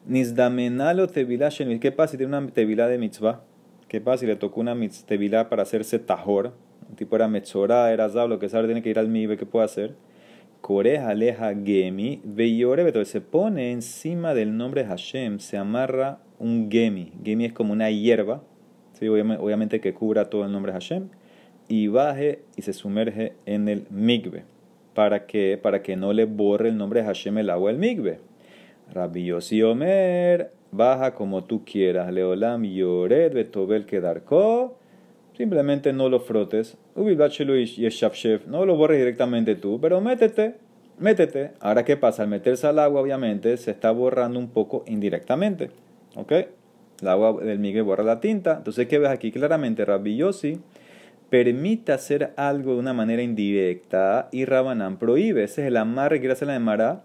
Nizdamenalo 0.06 1.08
Tevilá 1.08 1.49
¿Qué 1.80 1.91
pasa 1.91 2.12
si 2.12 2.17
tiene 2.17 2.38
una 2.38 2.47
tevilá 2.52 2.88
de 2.88 2.97
mitzvah? 2.97 3.41
¿Qué 3.88 4.02
pasa 4.02 4.19
si 4.19 4.26
le 4.28 4.36
tocó 4.36 4.62
una 4.62 4.76
tevilá 5.06 5.49
para 5.49 5.63
hacerse 5.63 5.99
tajor? 5.99 6.54
Un 6.89 6.95
tipo 6.95 7.15
era 7.15 7.28
metzorá, 7.28 7.91
era 7.91 8.10
zab, 8.10 8.28
lo 8.28 8.38
que 8.38 8.49
sabe, 8.49 8.65
tiene 8.65 8.82
que 8.82 8.89
ir 8.89 8.99
al 8.99 9.08
mibe, 9.08 9.38
¿qué 9.38 9.45
puede 9.45 9.65
hacer? 9.65 9.95
Coreja 10.62 11.10
aleja 11.10 11.54
gemi, 11.56 12.21
veyore, 12.23 13.06
se 13.06 13.21
pone 13.21 13.71
encima 13.71 14.34
del 14.34 14.56
nombre 14.58 14.84
de 14.84 14.89
Hashem, 14.89 15.39
se 15.39 15.58
amarra 15.58 16.19
un 16.43 16.69
gemi. 16.69 17.12
Gemi 17.23 17.45
es 17.45 17.53
como 17.53 17.73
una 17.73 17.89
hierba, 17.89 18.43
¿sí? 18.99 19.08
obviamente 19.08 19.79
que 19.79 19.93
cubra 19.93 20.29
todo 20.29 20.45
el 20.45 20.51
nombre 20.51 20.73
de 20.73 20.79
Hashem, 20.79 21.08
y 21.69 21.88
baje 21.88 22.41
y 22.58 22.62
se 22.62 22.73
sumerge 22.73 23.34
en 23.45 23.69
el 23.69 23.88
migbe. 23.89 24.43
¿Para 24.93 25.25
qué? 25.25 25.58
Para 25.62 25.82
que 25.82 25.95
no 25.95 26.13
le 26.13 26.25
borre 26.25 26.69
el 26.69 26.77
nombre 26.77 26.99
de 26.99 27.08
Hashem 27.08 27.38
el 27.38 27.49
agua 27.49 27.71
del 27.71 27.79
migbe. 27.79 28.19
Rabbi 28.93 29.32
Omer, 29.32 30.51
baja 30.71 31.15
como 31.15 31.45
tú 31.45 31.63
quieras. 31.65 32.12
Leolam 32.13 32.63
Yored 32.63 33.34
Betobel 33.34 33.86
Kedarko. 33.86 34.77
Simplemente 35.36 35.93
no 35.93 36.10
lo 36.10 36.19
frotes. 36.19 36.77
No 36.95 38.65
lo 38.65 38.75
borres 38.75 38.99
directamente 38.99 39.56
tú, 39.56 39.79
pero 39.82 40.01
métete. 40.01 40.56
Métete. 40.99 41.51
Ahora, 41.60 41.84
¿qué 41.84 41.97
pasa? 41.97 42.21
Al 42.21 42.29
meterse 42.29 42.67
al 42.67 42.77
agua, 42.77 43.01
obviamente, 43.01 43.58
se 43.58 43.71
está 43.71 43.89
borrando 43.89 44.38
un 44.38 44.49
poco 44.49 44.84
indirectamente. 44.86 45.71
¿Ok? 46.15 46.32
El 47.02 47.08
agua 47.08 47.43
del 47.43 47.60
Miguel 47.60 47.84
borra 47.84 48.04
la 48.04 48.19
tinta. 48.19 48.56
Entonces, 48.58 48.88
¿qué 48.88 48.99
ves 48.99 49.10
aquí? 49.10 49.32
Claramente, 49.32 49.84
Rabbi 49.86 50.15
Yossi 50.15 50.60
permite 51.30 51.91
hacer 51.91 52.32
algo 52.38 52.73
de 52.73 52.80
una 52.80 52.93
manera 52.93 53.23
indirecta 53.23 54.30
y 54.32 54.45
Rabanán 54.45 54.97
prohíbe. 54.97 55.43
Ese 55.43 55.62
es 55.63 55.67
el 55.67 55.78
amarre 55.78 56.21
que 56.21 56.30
hacer 56.32 56.47
la 56.47 56.56
Emara 56.56 57.04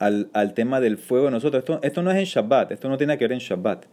al, 0.00 0.30
al 0.32 0.52
tema 0.52 0.80
del 0.80 0.98
fuego 0.98 1.26
de 1.26 1.30
nosotros. 1.30 1.60
Esto, 1.60 1.78
esto 1.82 2.02
no 2.02 2.10
es 2.10 2.18
en 2.18 2.24
Shabbat, 2.24 2.72
esto 2.72 2.88
no 2.88 2.98
tiene 2.98 3.16
que 3.16 3.24
ver 3.24 3.32
en 3.32 3.38
Shabbat. 3.38 3.84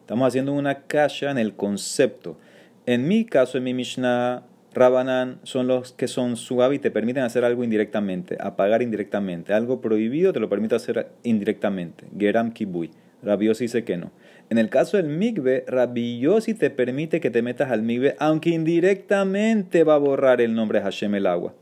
Estamos 0.00 0.28
haciendo 0.28 0.54
una 0.54 0.82
caja 0.84 1.30
en 1.30 1.36
el 1.36 1.54
concepto. 1.54 2.38
En 2.86 3.06
mi 3.06 3.24
caso, 3.24 3.58
en 3.58 3.64
mi 3.64 3.74
Mishnah, 3.74 4.44
Rabanán 4.72 5.40
son 5.42 5.66
los 5.66 5.92
que 5.92 6.08
son 6.08 6.36
suaves 6.36 6.76
y 6.76 6.80
te 6.80 6.90
permiten 6.90 7.24
hacer 7.24 7.44
algo 7.44 7.64
indirectamente, 7.64 8.38
apagar 8.40 8.80
indirectamente. 8.82 9.52
Algo 9.52 9.80
prohibido 9.80 10.32
te 10.32 10.40
lo 10.40 10.48
permite 10.48 10.74
hacer 10.74 11.08
indirectamente. 11.22 12.06
Geram 12.16 12.52
Kibui. 12.52 12.90
Rabiosi 13.26 13.64
dice 13.64 13.84
que 13.84 13.96
no. 13.96 14.12
En 14.48 14.58
el 14.58 14.70
caso 14.70 14.96
del 14.96 15.08
migbe, 15.08 15.64
Rabiosi 15.66 16.54
te 16.54 16.70
permite 16.70 17.20
que 17.20 17.30
te 17.30 17.42
metas 17.42 17.70
al 17.70 17.82
migbe, 17.82 18.14
aunque 18.18 18.50
indirectamente 18.50 19.84
va 19.84 19.96
a 19.96 19.98
borrar 19.98 20.40
el 20.40 20.54
nombre 20.54 20.80
Hashem 20.80 21.14
el 21.16 21.26
agua. 21.26 21.52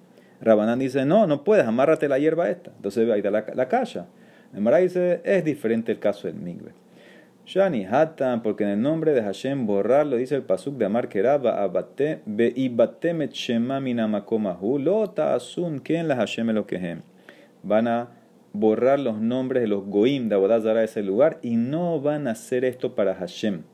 Rabanán 0.41 0.79
dice, 0.79 1.07
no, 1.07 1.27
no 1.27 1.43
puedes, 1.43 1.67
amárrate 1.67 2.07
la 2.09 2.19
hierba 2.19 2.51
esta. 2.51 2.71
Entonces 2.77 3.11
ahí 3.11 3.21
está 3.21 3.31
la, 3.31 3.47
la 3.55 3.69
calle. 3.69 4.03
Emara 4.55 4.79
dice, 4.79 5.21
es 5.25 5.45
diferente 5.45 5.91
el 5.91 5.99
caso 5.99 6.29
del 6.29 6.37
migbe. 6.37 6.73
Shani 7.47 7.85
Hatan, 7.85 8.43
porque 8.43 8.65
en 8.65 8.71
el 8.71 8.83
nombre 8.83 9.13
de 9.13 9.23
Hashem 9.23 9.67
borrarlo, 9.67 10.17
dice 10.17 10.35
el 10.35 10.43
pasuk 10.43 10.77
de 10.77 10.87
Amar 10.87 11.09
Keraba, 11.09 11.63
abate, 11.63 12.21
be 12.25 12.53
ibatemet 12.55 13.33
shema 13.33 13.81
minamakomahu, 13.81 14.79
lo 14.79 15.11
ta'asun, 15.11 15.81
ken 15.81 16.09
la 16.09 16.17
Hashem 16.17 16.49
elokehem. 16.49 17.01
Van 17.63 17.89
a 17.89 18.09
borrar 18.55 19.01
los 19.01 19.21
nombres 19.21 19.63
de 19.63 19.69
los 19.69 19.85
goim 19.85 20.31
de 20.31 20.37
Abodazara 20.37 20.81
de 20.81 20.87
ese 20.87 21.03
lugar 21.03 21.39
y 21.43 21.57
no 21.57 22.01
van 22.01 22.27
a 22.27 22.31
hacer 22.31 22.65
esto 22.65 22.95
para 22.95 23.15
Hashem. 23.15 23.65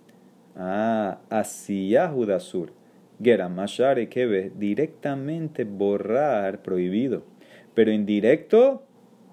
Ah, 0.57 1.19
así 1.29 1.95
Judasur. 2.12 2.73
Gera, 3.23 3.51
Mashare, 3.51 4.09
Kebe, 4.09 4.51
directamente 4.57 5.64
borrar 5.64 6.62
prohibido, 6.62 7.23
pero 7.75 7.93
indirecto 7.93 8.83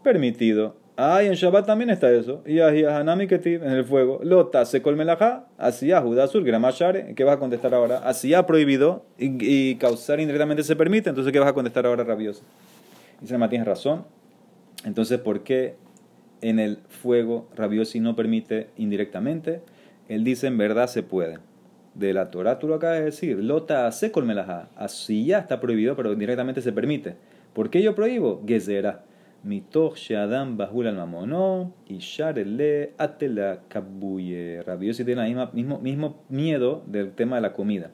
permitido. 0.04 0.76
Ah, 0.98 1.24
y 1.24 1.28
en 1.28 1.34
Shabbat 1.34 1.66
también 1.66 1.90
está 1.92 2.12
eso. 2.12 2.42
Y 2.46 2.60
Hanami 2.60 3.28
Ketiv, 3.28 3.64
en 3.64 3.72
el 3.72 3.86
fuego. 3.86 4.20
Lota 4.24 4.66
se 4.66 4.82
colmelajá, 4.82 5.48
hacía 5.58 6.02
Judá 6.02 6.26
Azul, 6.26 6.44
Gramashare. 6.44 7.14
¿Qué 7.16 7.24
vas 7.24 7.38
a 7.38 7.40
contestar 7.40 7.74
ahora? 7.74 8.00
Hacía 8.00 8.46
prohibido 8.46 9.06
y, 9.18 9.76
causar 9.76 10.20
indirectamente 10.20 10.64
se 10.64 10.76
permite. 10.76 11.10
Entonces, 11.10 11.32
¿qué 11.32 11.40
vas 11.40 11.50
a 11.50 11.54
contestar 11.54 11.86
ahora, 11.86 12.04
rabioso? 12.04 12.42
Dice 13.22 13.38
Matías, 13.38 13.66
razón. 13.66 14.17
Entonces, 14.86 15.20
¿por 15.20 15.44
qué 15.44 15.76
en 16.42 16.60
el 16.60 16.78
fuego 16.88 17.50
rabiosi 17.56 18.00
no 18.00 18.16
permite 18.16 18.70
indirectamente? 18.78 19.62
Él 20.08 20.24
dice, 20.24 20.48
en 20.48 20.58
verdad 20.58 20.88
se 20.88 21.04
puede. 21.04 21.40
De 21.94 22.14
la 22.14 22.30
Torah 22.30 22.60
tú 22.60 22.68
lo 22.68 22.76
acabas 22.76 23.00
de 23.00 23.06
decir. 23.06 23.44
Lota 23.44 23.92
se 23.92 24.12
colmelajá. 24.12 24.70
Así 24.76 25.26
ya 25.26 25.40
está 25.40 25.60
prohibido, 25.60 25.96
pero 25.96 26.14
indirectamente 26.14 26.62
se 26.62 26.72
permite. 26.72 27.16
¿Por 27.54 27.70
qué 27.72 27.82
yo 27.82 27.96
prohíbo? 27.96 28.44
Gezerá 28.46 29.04
Mitoch 29.44 29.96
Shadam 29.96 30.58
Bahul 30.58 30.88
al 30.88 30.96
Mamono 30.96 31.74
y 31.88 31.98
Sharele 31.98 32.94
Atela 32.98 33.62
Kabuye. 33.68 34.62
Rabiosi 34.64 35.06
tiene 35.06 35.28
el 35.28 35.50
mismo, 35.54 35.80
mismo 35.80 36.24
miedo 36.30 36.84
del 36.86 37.14
tema 37.14 37.38
de 37.38 37.42
la 37.42 37.54
comida. 37.54 37.92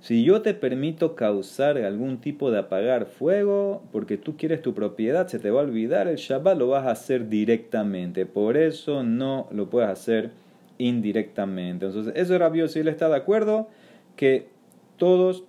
Si 0.00 0.22
yo 0.22 0.42
te 0.42 0.54
permito 0.54 1.16
causar 1.16 1.76
algún 1.78 2.18
tipo 2.18 2.50
de 2.50 2.58
apagar 2.58 3.06
fuego, 3.06 3.82
porque 3.90 4.16
tú 4.16 4.36
quieres 4.36 4.62
tu 4.62 4.72
propiedad, 4.72 5.26
se 5.26 5.40
te 5.40 5.50
va 5.50 5.60
a 5.60 5.64
olvidar, 5.64 6.06
el 6.06 6.16
Shabbat 6.16 6.56
lo 6.56 6.68
vas 6.68 6.86
a 6.86 6.92
hacer 6.92 7.28
directamente. 7.28 8.24
Por 8.24 8.56
eso 8.56 9.02
no 9.02 9.48
lo 9.50 9.68
puedes 9.68 9.90
hacer 9.90 10.30
indirectamente. 10.78 11.86
Entonces, 11.86 12.12
eso 12.14 12.34
es 12.34 12.40
rabioso. 12.40 12.78
él 12.78 12.88
está 12.88 13.08
de 13.08 13.16
acuerdo 13.16 13.68
que 14.14 14.46
todos 14.96 15.44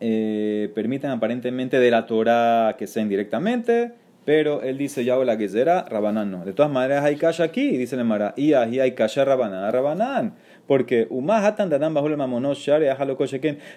eh, 0.00 0.70
permiten 0.74 1.10
aparentemente 1.10 1.78
de 1.78 1.90
la 1.90 2.06
Torah 2.06 2.76
que 2.78 2.86
sea 2.86 3.02
indirectamente 3.02 3.92
pero 4.24 4.62
él 4.62 4.78
dice, 4.78 5.04
ya 5.04 5.16
la 5.16 5.36
será 5.48 5.84
Rabanán 5.88 6.30
no. 6.30 6.44
De 6.44 6.52
todas 6.52 6.70
maneras 6.70 7.04
hay 7.04 7.16
kasha 7.16 7.44
aquí, 7.44 7.76
dice 7.76 7.96
el 7.96 8.04
Mara, 8.04 8.34
y 8.36 8.52
hay 8.52 8.92
kasha 8.92 9.24
Rabanán, 9.24 9.72
Rabanán. 9.72 10.34
Porque 10.66 11.08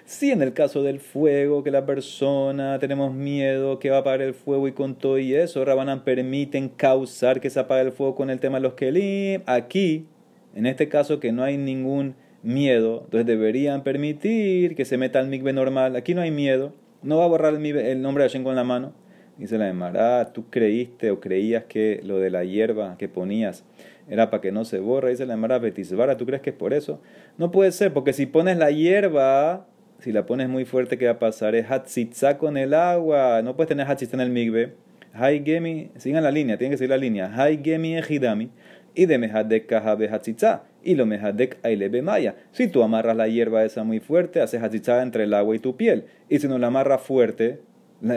Si 0.06 0.32
en 0.32 0.42
el 0.42 0.54
caso 0.54 0.84
del 0.84 1.00
fuego, 1.00 1.64
que 1.64 1.72
la 1.72 1.86
persona 1.86 2.80
tenemos 2.80 3.14
miedo 3.14 3.80
que 3.80 3.90
va 3.90 3.98
a 3.98 4.00
apagar 4.00 4.22
el 4.22 4.34
fuego 4.34 4.68
y 4.68 4.72
con 4.72 4.96
todo 4.96 5.18
y 5.18 5.34
eso, 5.34 5.66
Rabanán 5.66 6.04
permiten 6.04 6.70
causar 6.70 7.42
que 7.42 7.50
se 7.50 7.60
apague 7.60 7.82
el 7.82 7.92
fuego 7.92 8.16
con 8.16 8.30
el 8.30 8.40
tema 8.40 8.58
de 8.58 8.64
los 8.64 8.74
kelim. 8.74 9.42
Aquí, 9.46 10.06
en 10.54 10.66
este 10.66 10.88
caso 10.88 11.20
que 11.20 11.32
no 11.32 11.44
hay 11.44 11.58
ningún 11.58 12.16
miedo, 12.44 13.02
entonces 13.06 13.26
deberían 13.26 13.84
permitir 13.84 14.76
que 14.76 14.86
se 14.86 14.98
meta 14.98 15.20
el 15.20 15.28
migbe 15.28 15.54
normal. 15.54 15.96
Aquí 15.96 16.14
no 16.14 16.22
hay 16.22 16.32
miedo, 16.32 16.74
no 17.02 17.18
va 17.18 17.26
a 17.26 17.28
borrar 17.28 17.56
el, 17.56 18.02
nombre 18.02 18.24
de 18.24 18.30
Hashem 18.30 18.44
con 18.44 18.56
la 18.56 18.64
mano 18.64 18.94
Dice 19.38 19.58
la 19.58 19.68
Emara, 19.68 20.32
tú 20.32 20.46
creíste 20.50 21.12
o 21.12 21.20
creías 21.20 21.66
que 21.66 22.00
lo 22.04 22.20
de 22.20 22.30
la 22.30 22.46
hierba 22.46 22.96
que 22.98 23.10
ponías 23.10 23.66
era 24.08 24.30
para 24.30 24.42
que 24.42 24.52
no 24.52 24.66
se 24.66 24.80
borre. 24.80 25.12
Dice 25.12 25.26
la 25.26 25.34
Emara, 25.34 25.60
Betisbara, 25.60 26.18
¿tú 26.18 26.26
crees 26.26 26.42
que 26.42 26.52
es 26.52 26.56
por 26.56 26.74
eso? 26.74 27.02
No 27.38 27.52
puede 27.52 27.72
ser, 27.72 27.94
porque 27.94 28.14
si 28.14 28.26
pones 28.26 28.58
la 28.58 28.72
hierba, 28.72 29.68
si 30.00 30.12
la 30.12 30.26
pones 30.26 30.50
muy 30.50 30.66
fuerte, 30.66 30.98
¿qué 30.98 31.06
va 31.06 31.14
a 31.14 31.20
pasar? 31.20 31.56
Es 31.56 31.72
hatzitza 31.72 32.38
con 32.38 32.58
el 32.58 32.74
agua. 32.74 33.42
No 33.42 33.56
puedes 33.56 33.70
tener 33.70 33.88
hatzitza 33.88 34.16
en 34.18 34.22
el 34.22 34.30
migbe. 34.30 34.74
Hay 35.14 35.44
gemi, 35.46 35.92
sigan 35.98 36.24
la 36.24 36.32
línea, 36.32 36.58
tienen 36.58 36.72
que 36.72 36.78
seguir 36.78 36.90
la 36.90 36.98
línea. 36.98 37.32
Hay 37.36 37.62
gemi 37.64 37.98
ejidami 37.98 38.52
y 38.94 39.06
de 39.06 39.18
mejadek 39.18 39.66
kahabe 39.68 40.10
hatzitza 40.10 40.64
y 40.84 40.96
lo 40.96 41.06
mejadek 41.06 41.58
ailebe 41.64 42.02
maya. 42.02 42.36
Si 42.52 42.68
tú 42.68 42.84
amarras 42.84 43.16
la 43.16 43.28
hierba 43.28 43.64
esa 43.64 43.84
muy 43.84 44.00
fuerte, 44.00 44.42
haces 44.42 44.62
hatzitza 44.62 45.02
entre 45.02 45.24
el 45.24 45.34
agua 45.34 45.56
y 45.56 45.60
tu 45.60 45.76
piel. 45.76 46.06
Y 46.30 46.40
si 46.40 46.48
no 46.48 46.58
la 46.58 46.68
amarras 46.68 47.02
fuerte, 47.02 47.62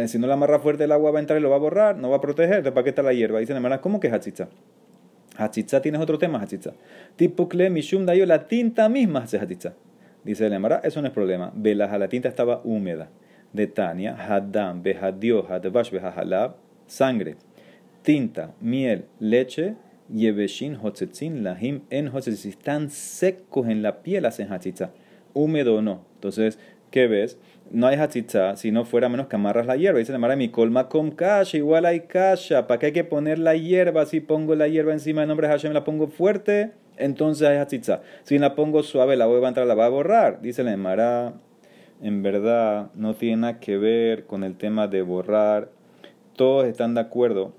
si 0.06 0.18
no 0.18 0.26
la 0.26 0.34
amarra 0.34 0.58
fuerte, 0.58 0.84
el 0.84 0.92
agua 0.92 1.12
va 1.12 1.18
a 1.18 1.20
entrar 1.20 1.38
y 1.38 1.42
lo 1.42 1.50
va 1.50 1.56
a 1.56 1.60
borrar, 1.60 1.96
no 1.96 2.10
va 2.10 2.16
a 2.16 2.20
proteger. 2.20 2.62
¿Para 2.62 2.84
qué 2.84 2.90
está 2.90 3.02
la 3.02 3.12
hierba? 3.12 3.38
Dice 3.38 3.52
la 3.52 3.58
hermana, 3.58 3.80
¿cómo 3.80 4.00
que 4.00 4.08
es 4.08 4.12
hachicha? 4.12 4.48
Hachicha 5.38 5.80
tienes 5.80 6.00
otro 6.00 6.18
tema, 6.18 6.40
hachicha. 6.40 6.72
Tipo 7.14 7.48
kle 7.48 7.70
mishum 7.70 8.04
dayo, 8.04 8.26
la 8.26 8.48
tinta 8.48 8.88
misma 8.88 9.20
hace 9.20 9.38
hachicha. 9.38 9.74
Dice 10.24 10.48
la 10.48 10.56
hermana, 10.56 10.80
eso 10.82 11.00
no 11.00 11.06
es 11.06 11.14
problema. 11.14 11.52
Velaja, 11.54 11.96
la 11.96 12.08
tinta 12.08 12.28
estaba 12.28 12.60
húmeda. 12.64 13.08
De 13.52 13.68
Tania, 13.68 14.16
hadam, 14.16 14.82
behadio, 14.82 15.46
hadvash, 15.48 15.92
behahalab, 15.92 16.56
sangre, 16.86 17.36
tinta, 18.02 18.52
miel, 18.60 19.04
leche, 19.20 19.76
yeveshin, 20.12 20.74
hotzetzin, 20.74 21.44
lahim, 21.44 21.82
en 21.88 22.08
hotzetzin. 22.08 22.50
Están 22.50 22.90
secos 22.90 23.68
en 23.68 23.82
la 23.82 24.02
piel, 24.02 24.26
hacen 24.26 24.52
hachicha. 24.52 24.90
Húmedo 25.34 25.76
o 25.76 25.82
no. 25.82 26.04
Entonces, 26.14 26.58
¿qué 26.90 27.06
ves? 27.06 27.38
No 27.70 27.86
hay 27.86 27.96
hatzitza 27.96 28.56
si 28.56 28.70
no 28.70 28.84
fuera 28.84 29.08
menos 29.08 29.26
que 29.26 29.36
amarras 29.36 29.66
la 29.66 29.76
hierba. 29.76 29.98
Dice 29.98 30.12
la 30.12 30.18
Mara, 30.18 30.36
mi 30.36 30.48
colma 30.48 30.88
con 30.88 31.10
kasha, 31.10 31.56
igual 31.56 31.86
hay 31.86 32.00
kasha. 32.00 32.66
¿Para 32.66 32.78
qué 32.78 32.86
hay 32.86 32.92
que 32.92 33.04
poner 33.04 33.38
la 33.38 33.56
hierba? 33.56 34.06
Si 34.06 34.20
pongo 34.20 34.54
la 34.54 34.68
hierba 34.68 34.92
encima 34.92 35.20
del 35.20 35.28
nombre 35.28 35.46
de 35.46 35.52
Hashem, 35.52 35.72
la 35.72 35.84
pongo 35.84 36.08
fuerte, 36.08 36.72
entonces 36.96 37.46
hay 37.48 37.58
hatzitza. 37.58 38.02
Si 38.22 38.38
la 38.38 38.54
pongo 38.54 38.82
suave, 38.82 39.16
la 39.16 39.26
voy 39.26 39.44
a 39.44 39.48
entrar, 39.48 39.66
la 39.66 39.74
va 39.74 39.86
a 39.86 39.90
borrar. 39.90 40.40
Dice 40.40 40.64
la 40.64 40.76
Mara, 40.76 41.34
en 42.02 42.22
verdad 42.22 42.90
no 42.94 43.14
tiene 43.14 43.38
nada 43.38 43.60
que 43.60 43.76
ver 43.76 44.24
con 44.24 44.44
el 44.44 44.56
tema 44.56 44.88
de 44.88 45.02
borrar. 45.02 45.70
Todos 46.36 46.66
están 46.66 46.94
de 46.94 47.00
acuerdo 47.00 47.52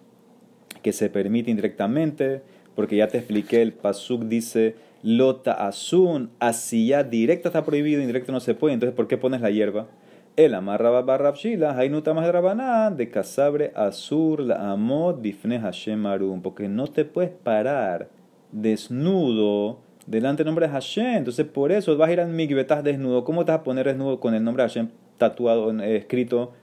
que 0.82 0.94
se 0.94 1.10
permite 1.10 1.52
indirectamente, 1.52 2.42
porque 2.76 2.96
ya 2.96 3.08
te 3.08 3.18
expliqué, 3.18 3.62
el 3.62 3.74
Pasuk 3.74 4.24
dice 4.24 4.76
Lota 5.04 5.54
asun, 5.54 6.30
así 6.40 6.88
ya 6.88 7.04
directa 7.04 7.50
está 7.50 7.64
prohibido, 7.64 8.02
indirecto 8.02 8.32
no 8.32 8.40
se 8.40 8.54
puede. 8.54 8.74
Entonces, 8.74 8.96
¿por 8.96 9.08
qué 9.08 9.18
pones 9.18 9.42
la 9.42 9.50
hierba? 9.50 9.88
El 10.36 10.54
amarra 10.54 10.90
barrabshila, 11.02 11.78
hainuta 11.78 12.14
más 12.14 12.26
drabaná, 12.26 12.92
de 12.92 13.10
casabre 13.10 13.72
azur, 13.76 14.40
la 14.40 14.72
amot, 14.72 15.22
bifne 15.22 15.60
Hashem 15.60 16.06
arum. 16.06 16.42
Porque 16.42 16.70
no 16.70 16.88
te 16.88 17.04
puedes 17.06 17.32
parar 17.32 18.10
desnudo 18.52 19.80
delante 20.06 20.44
del 20.44 20.48
nombre 20.48 20.68
de 20.68 20.74
Hashem. 20.74 21.18
Entonces, 21.18 21.46
por 21.46 21.72
eso 21.72 21.96
vas 21.98 22.10
a 22.10 22.14
ir 22.14 22.22
al 22.22 22.30
mikve, 22.30 22.62
estás 22.62 22.84
desnudo. 22.84 23.24
¿Cómo 23.24 23.44
te 23.44 23.52
vas 23.52 23.62
a 23.62 23.64
poner 23.64 23.86
desnudo 23.86 24.20
con 24.20 24.34
el 24.34 24.44
nombre 24.44 24.64
de 24.64 24.70
Hashem 24.70 24.90
tatuado, 25.18 25.78
eh, 25.82 25.98
escrito 25.98 26.54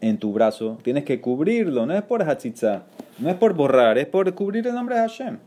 en 0.00 0.18
tu 0.18 0.32
brazo? 0.32 0.78
Tienes 0.82 1.04
que 1.04 1.20
cubrirlo, 1.20 1.86
no 1.86 1.94
es 1.94 2.02
por 2.02 2.22
hatzitza, 2.22 2.86
no 3.18 3.28
es 3.30 3.36
por 3.36 3.54
borrar, 3.54 3.96
es 3.96 4.06
por 4.06 4.34
cubrir 4.34 4.66
el 4.66 4.74
nombre 4.74 4.96
de 4.96 5.02
Hashem 5.02 5.38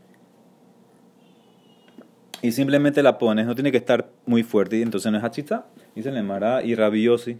y 2.42 2.52
simplemente 2.52 3.02
la 3.02 3.18
pones, 3.18 3.46
no 3.46 3.54
tiene 3.54 3.70
que 3.70 3.78
estar 3.78 4.08
muy 4.26 4.42
fuerte, 4.42 4.78
y 4.78 4.82
entonces 4.82 5.10
no 5.12 5.18
es 5.18 5.24
hachita. 5.24 5.66
Dice 5.94 6.10
Lemara 6.12 6.62
y 6.62 6.74
rabiosi. 6.74 7.38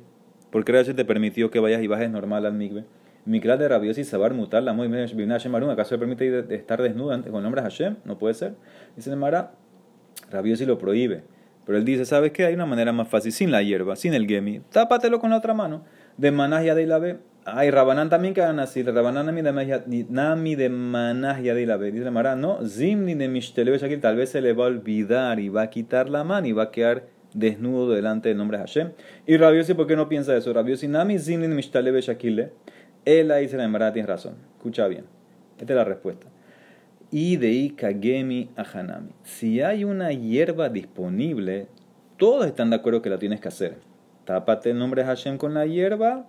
Porque 0.50 0.72
Rashi 0.72 0.94
te 0.94 1.04
permitió 1.04 1.50
que 1.50 1.60
vayas 1.60 1.82
y 1.82 1.86
bajes 1.86 2.10
normal 2.10 2.46
al 2.46 2.54
migbe. 2.54 2.84
Mikra 3.24 3.56
de 3.56 3.68
rabiosi 3.68 4.04
sabar 4.04 4.34
mutar 4.34 4.62
la 4.62 4.74
Hashem 4.74 5.70
¿Acaso 5.70 5.94
le 5.94 5.98
permite 5.98 6.54
estar 6.54 6.82
desnuda 6.82 7.20
con 7.22 7.36
el 7.36 7.42
nombre 7.42 7.62
Hashem? 7.62 7.96
No 8.04 8.18
puede 8.18 8.34
ser. 8.34 8.54
Dice 8.96 9.10
Lemara, 9.10 9.52
rabiosi 10.30 10.66
lo 10.66 10.78
prohíbe. 10.78 11.22
Pero 11.66 11.78
él 11.78 11.84
dice, 11.84 12.04
¿sabes 12.04 12.32
qué? 12.32 12.46
Hay 12.46 12.54
una 12.54 12.66
manera 12.66 12.92
más 12.92 13.08
fácil, 13.08 13.30
sin 13.30 13.50
la 13.52 13.62
hierba, 13.62 13.94
sin 13.94 14.14
el 14.14 14.26
gemi. 14.26 14.60
Tápatelo 14.72 15.20
con 15.20 15.30
la 15.30 15.36
otra 15.36 15.54
mano. 15.54 15.84
De 16.16 16.32
ya 16.64 16.74
de 16.74 16.86
la 16.86 16.98
ve. 16.98 17.18
Ay, 17.44 17.70
Rabanán 17.70 18.10
también 18.10 18.34
que 18.34 18.42
hagan 18.42 18.58
así. 18.58 18.82
Rabanán 18.82 19.26
nami 19.26 19.42
de 19.42 20.06
nami 20.08 20.56
de 20.56 20.68
la. 20.68 21.78
Dice 21.78 22.10
Mara, 22.10 22.34
no, 22.34 22.58
zimni 22.66 23.14
de 23.14 23.28
mishtele 23.28 23.74
aquí 23.74 23.96
tal 23.98 24.16
vez 24.16 24.30
se 24.30 24.40
le 24.40 24.52
va 24.52 24.64
a 24.64 24.68
olvidar 24.68 25.38
y 25.38 25.48
va 25.48 25.62
a 25.62 25.70
quitar 25.70 26.08
la 26.08 26.24
mano 26.24 26.46
y 26.48 26.52
va 26.52 26.64
a 26.64 26.70
quedar 26.70 27.04
desnudo 27.34 27.90
delante 27.90 28.28
del 28.28 28.38
nombre 28.38 28.58
Hashem. 28.58 28.92
Y 29.26 29.36
Rabiosi, 29.36 29.74
¿por 29.74 29.86
qué 29.86 29.96
no 29.96 30.08
piensa 30.08 30.36
eso? 30.36 30.52
Rabiosi, 30.52 30.88
nami 30.88 31.18
zimni 31.18 31.46
de 31.46 31.54
mishtele 31.54 32.00
Shakile. 32.00 32.52
Él 33.04 33.30
ahí 33.30 33.44
dice 33.44 33.56
la 33.56 33.68
Mara, 33.68 33.92
tiene 33.92 34.08
razón. 34.08 34.34
Escucha 34.56 34.86
bien. 34.88 35.04
Esta 35.58 35.72
es 35.72 35.76
la 35.76 35.84
respuesta. 35.84 36.26
Y 37.10 37.36
de 37.36 37.74
kagemi 37.76 38.50
ahanami. 38.56 39.10
Si 39.24 39.60
hay 39.60 39.84
una 39.84 40.12
hierba 40.12 40.68
disponible, 40.68 41.66
todos 42.16 42.46
están 42.46 42.70
de 42.70 42.76
acuerdo 42.76 43.02
que 43.02 43.10
la 43.10 43.18
tienes 43.18 43.40
que 43.40 43.48
hacer. 43.48 43.78
Tápate 44.24 44.70
el 44.70 44.78
nombre 44.78 45.02
de 45.02 45.08
Hashem 45.08 45.38
con 45.38 45.54
la 45.54 45.66
hierba 45.66 46.26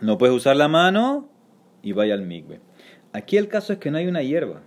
no 0.00 0.16
puedes 0.16 0.34
usar 0.34 0.56
la 0.56 0.68
mano 0.68 1.28
y 1.82 1.92
vaya 1.92 2.14
al 2.14 2.22
migbe. 2.22 2.60
Aquí 3.12 3.36
el 3.36 3.48
caso 3.48 3.72
es 3.72 3.78
que 3.78 3.90
no 3.90 3.98
hay 3.98 4.06
una 4.06 4.22
hierba, 4.22 4.62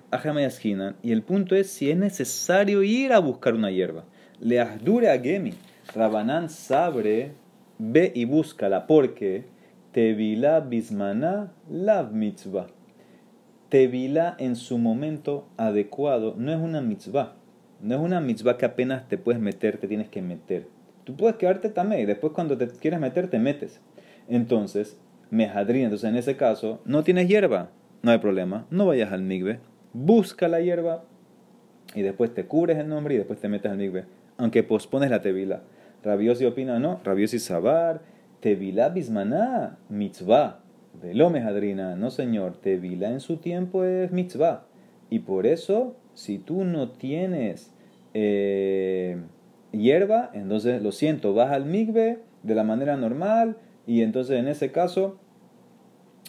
y 1.02 1.12
el 1.12 1.24
punto 1.24 1.56
es 1.56 1.70
si 1.70 1.90
es 1.90 1.98
necesario 1.98 2.84
ir 2.84 3.14
a 3.14 3.20
buscar 3.20 3.56
una 3.56 3.72
hierba. 3.72 4.04
Le 4.40 4.60
a 4.60 4.78
Gemi, 5.22 5.54
Rabanán 5.94 6.50
sabre, 6.50 7.34
ve 7.78 8.12
y 8.16 8.26
búscala, 8.26 8.88
porque 8.88 9.46
Tevila 9.94 10.60
bismana 10.60 11.54
lav 11.70 12.14
mitzvah. 12.14 12.68
Tevila 13.70 14.36
en 14.40 14.56
su 14.56 14.78
momento 14.78 15.48
adecuado 15.56 16.34
no 16.38 16.52
es 16.52 16.60
una 16.60 16.82
mitzvah. 16.82 17.36
No 17.82 17.96
es 17.96 18.02
una 18.02 18.20
mitzvah 18.20 18.58
que 18.58 18.66
apenas 18.66 19.08
te 19.08 19.18
puedes 19.18 19.42
meter, 19.42 19.78
te 19.78 19.88
tienes 19.88 20.10
que 20.10 20.22
meter. 20.22 20.68
Tú 21.04 21.16
puedes 21.16 21.36
quedarte 21.36 21.70
también 21.70 22.02
y 22.02 22.06
después 22.06 22.34
cuando 22.34 22.58
te 22.58 22.68
quieres 22.68 23.00
meter 23.00 23.30
te 23.30 23.40
metes. 23.40 23.82
Entonces, 24.28 24.98
mejadrín. 25.30 25.84
Entonces, 25.84 26.10
en 26.10 26.16
ese 26.16 26.38
caso, 26.38 26.82
no 26.86 27.04
tienes 27.04 27.28
hierba, 27.28 27.70
no 28.02 28.12
hay 28.12 28.18
problema. 28.18 28.66
No 28.72 28.88
vayas 28.88 29.12
al 29.12 29.22
migbe, 29.22 29.60
busca 29.94 30.48
la 30.48 30.62
hierba 30.62 31.04
y 31.94 32.02
después 32.02 32.34
te 32.34 32.46
cubres 32.46 32.78
el 32.78 32.88
nombre 32.88 33.16
y 33.16 33.18
después 33.18 33.40
te 33.40 33.50
metes 33.50 33.72
al 33.72 33.78
migbe. 33.78 34.06
Aunque 34.38 34.64
pospones 34.64 35.10
la 35.10 35.22
tevila. 35.22 35.64
Rabiosi 36.04 36.46
opina, 36.46 36.80
no. 36.80 37.00
Rabiosi 37.04 37.40
sabar, 37.40 38.02
tevila 38.42 38.90
bismaná, 38.90 39.78
mitzvah. 39.90 40.64
Velome 41.02 41.42
Adrina, 41.42 41.96
no 41.96 42.12
señor, 42.12 42.58
Tevila 42.62 43.10
en 43.10 43.20
su 43.20 43.38
tiempo 43.38 43.84
es 43.84 44.12
mitzvah. 44.12 44.66
Y 45.10 45.20
por 45.20 45.48
eso, 45.48 45.96
si 46.14 46.38
tú 46.38 46.64
no 46.66 46.90
tienes 46.90 47.74
eh, 48.14 49.18
hierba, 49.72 50.30
entonces 50.34 50.84
lo 50.84 50.92
siento, 50.92 51.34
vas 51.34 51.52
al 51.52 51.66
migbe 51.66 52.20
de 52.44 52.56
la 52.56 52.64
manera 52.64 52.96
normal 52.96 53.58
y 53.88 54.02
entonces 54.02 54.40
en 54.40 54.48
ese 54.48 54.72
caso, 54.72 55.18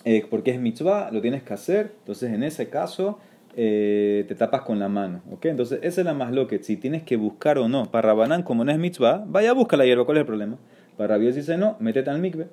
eh, 0.04 0.26
porque 0.30 0.52
es 0.52 0.60
mitzvah, 0.60 1.10
lo 1.10 1.20
tienes 1.20 1.42
que 1.42 1.52
hacer, 1.52 1.92
entonces 1.98 2.32
en 2.32 2.42
ese 2.42 2.70
caso 2.70 3.18
eh, 3.56 4.24
te 4.28 4.34
tapas 4.34 4.62
con 4.62 4.78
la 4.78 4.88
mano, 4.88 5.22
¿ok? 5.30 5.46
Entonces 5.46 5.80
esa 5.82 6.00
es 6.00 6.04
la 6.04 6.14
más 6.14 6.32
loca, 6.32 6.56
si 6.60 6.76
tienes 6.76 7.02
que 7.02 7.16
buscar 7.16 7.58
o 7.58 7.68
no, 7.68 7.90
para 7.90 8.08
Rabanán 8.08 8.42
como 8.42 8.64
no 8.64 8.72
es 8.72 8.78
mitzvah, 8.78 9.24
vaya 9.26 9.50
a 9.50 9.54
buscar 9.54 9.78
la 9.78 9.86
hierba, 9.86 10.04
¿cuál 10.04 10.18
es 10.18 10.22
el 10.22 10.26
problema? 10.26 10.58
Para 10.96 11.18
Dios 11.18 11.34
dice 11.34 11.56
no, 11.56 11.76
métete 11.80 12.10
al 12.10 12.20
migbe. 12.20 12.46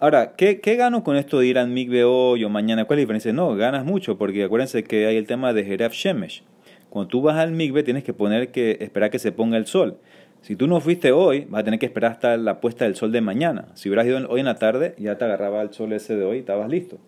Ahora, 0.00 0.34
¿qué, 0.36 0.60
¿qué, 0.60 0.74
gano 0.76 1.04
con 1.04 1.16
esto 1.16 1.38
de 1.38 1.46
ir 1.46 1.58
al 1.58 1.68
migbe 1.68 2.04
hoy 2.04 2.44
o 2.44 2.48
mañana? 2.48 2.84
¿Cuál 2.84 2.98
es 2.98 3.02
la 3.02 3.04
diferencia? 3.04 3.32
No, 3.32 3.54
ganas 3.54 3.84
mucho, 3.84 4.18
porque 4.18 4.42
acuérdense 4.42 4.82
que 4.82 5.06
hay 5.06 5.16
el 5.16 5.26
tema 5.26 5.52
de 5.52 5.64
Jeref 5.64 5.92
Shemesh. 5.92 6.42
Cuando 6.90 7.08
tú 7.08 7.22
vas 7.22 7.36
al 7.36 7.52
migbe 7.52 7.82
tienes 7.82 8.04
que 8.04 8.12
poner 8.12 8.50
que 8.50 8.78
esperar 8.80 9.10
que 9.10 9.18
se 9.18 9.32
ponga 9.32 9.56
el 9.56 9.66
sol. 9.66 9.98
Si 10.42 10.56
tú 10.56 10.66
no 10.66 10.78
fuiste 10.80 11.10
hoy, 11.10 11.46
vas 11.48 11.62
a 11.62 11.64
tener 11.64 11.80
que 11.80 11.86
esperar 11.86 12.12
hasta 12.12 12.36
la 12.36 12.60
puesta 12.60 12.84
del 12.84 12.96
sol 12.96 13.12
de 13.12 13.20
mañana. 13.20 13.68
Si 13.74 13.88
hubieras 13.88 14.06
ido 14.06 14.28
hoy 14.28 14.40
en 14.40 14.46
la 14.46 14.56
tarde, 14.56 14.94
ya 14.98 15.16
te 15.16 15.24
agarraba 15.24 15.62
el 15.62 15.72
sol 15.72 15.92
ese 15.92 16.16
de 16.16 16.24
hoy 16.24 16.36
y 16.36 16.40
estabas 16.40 16.68
listo. 16.68 16.98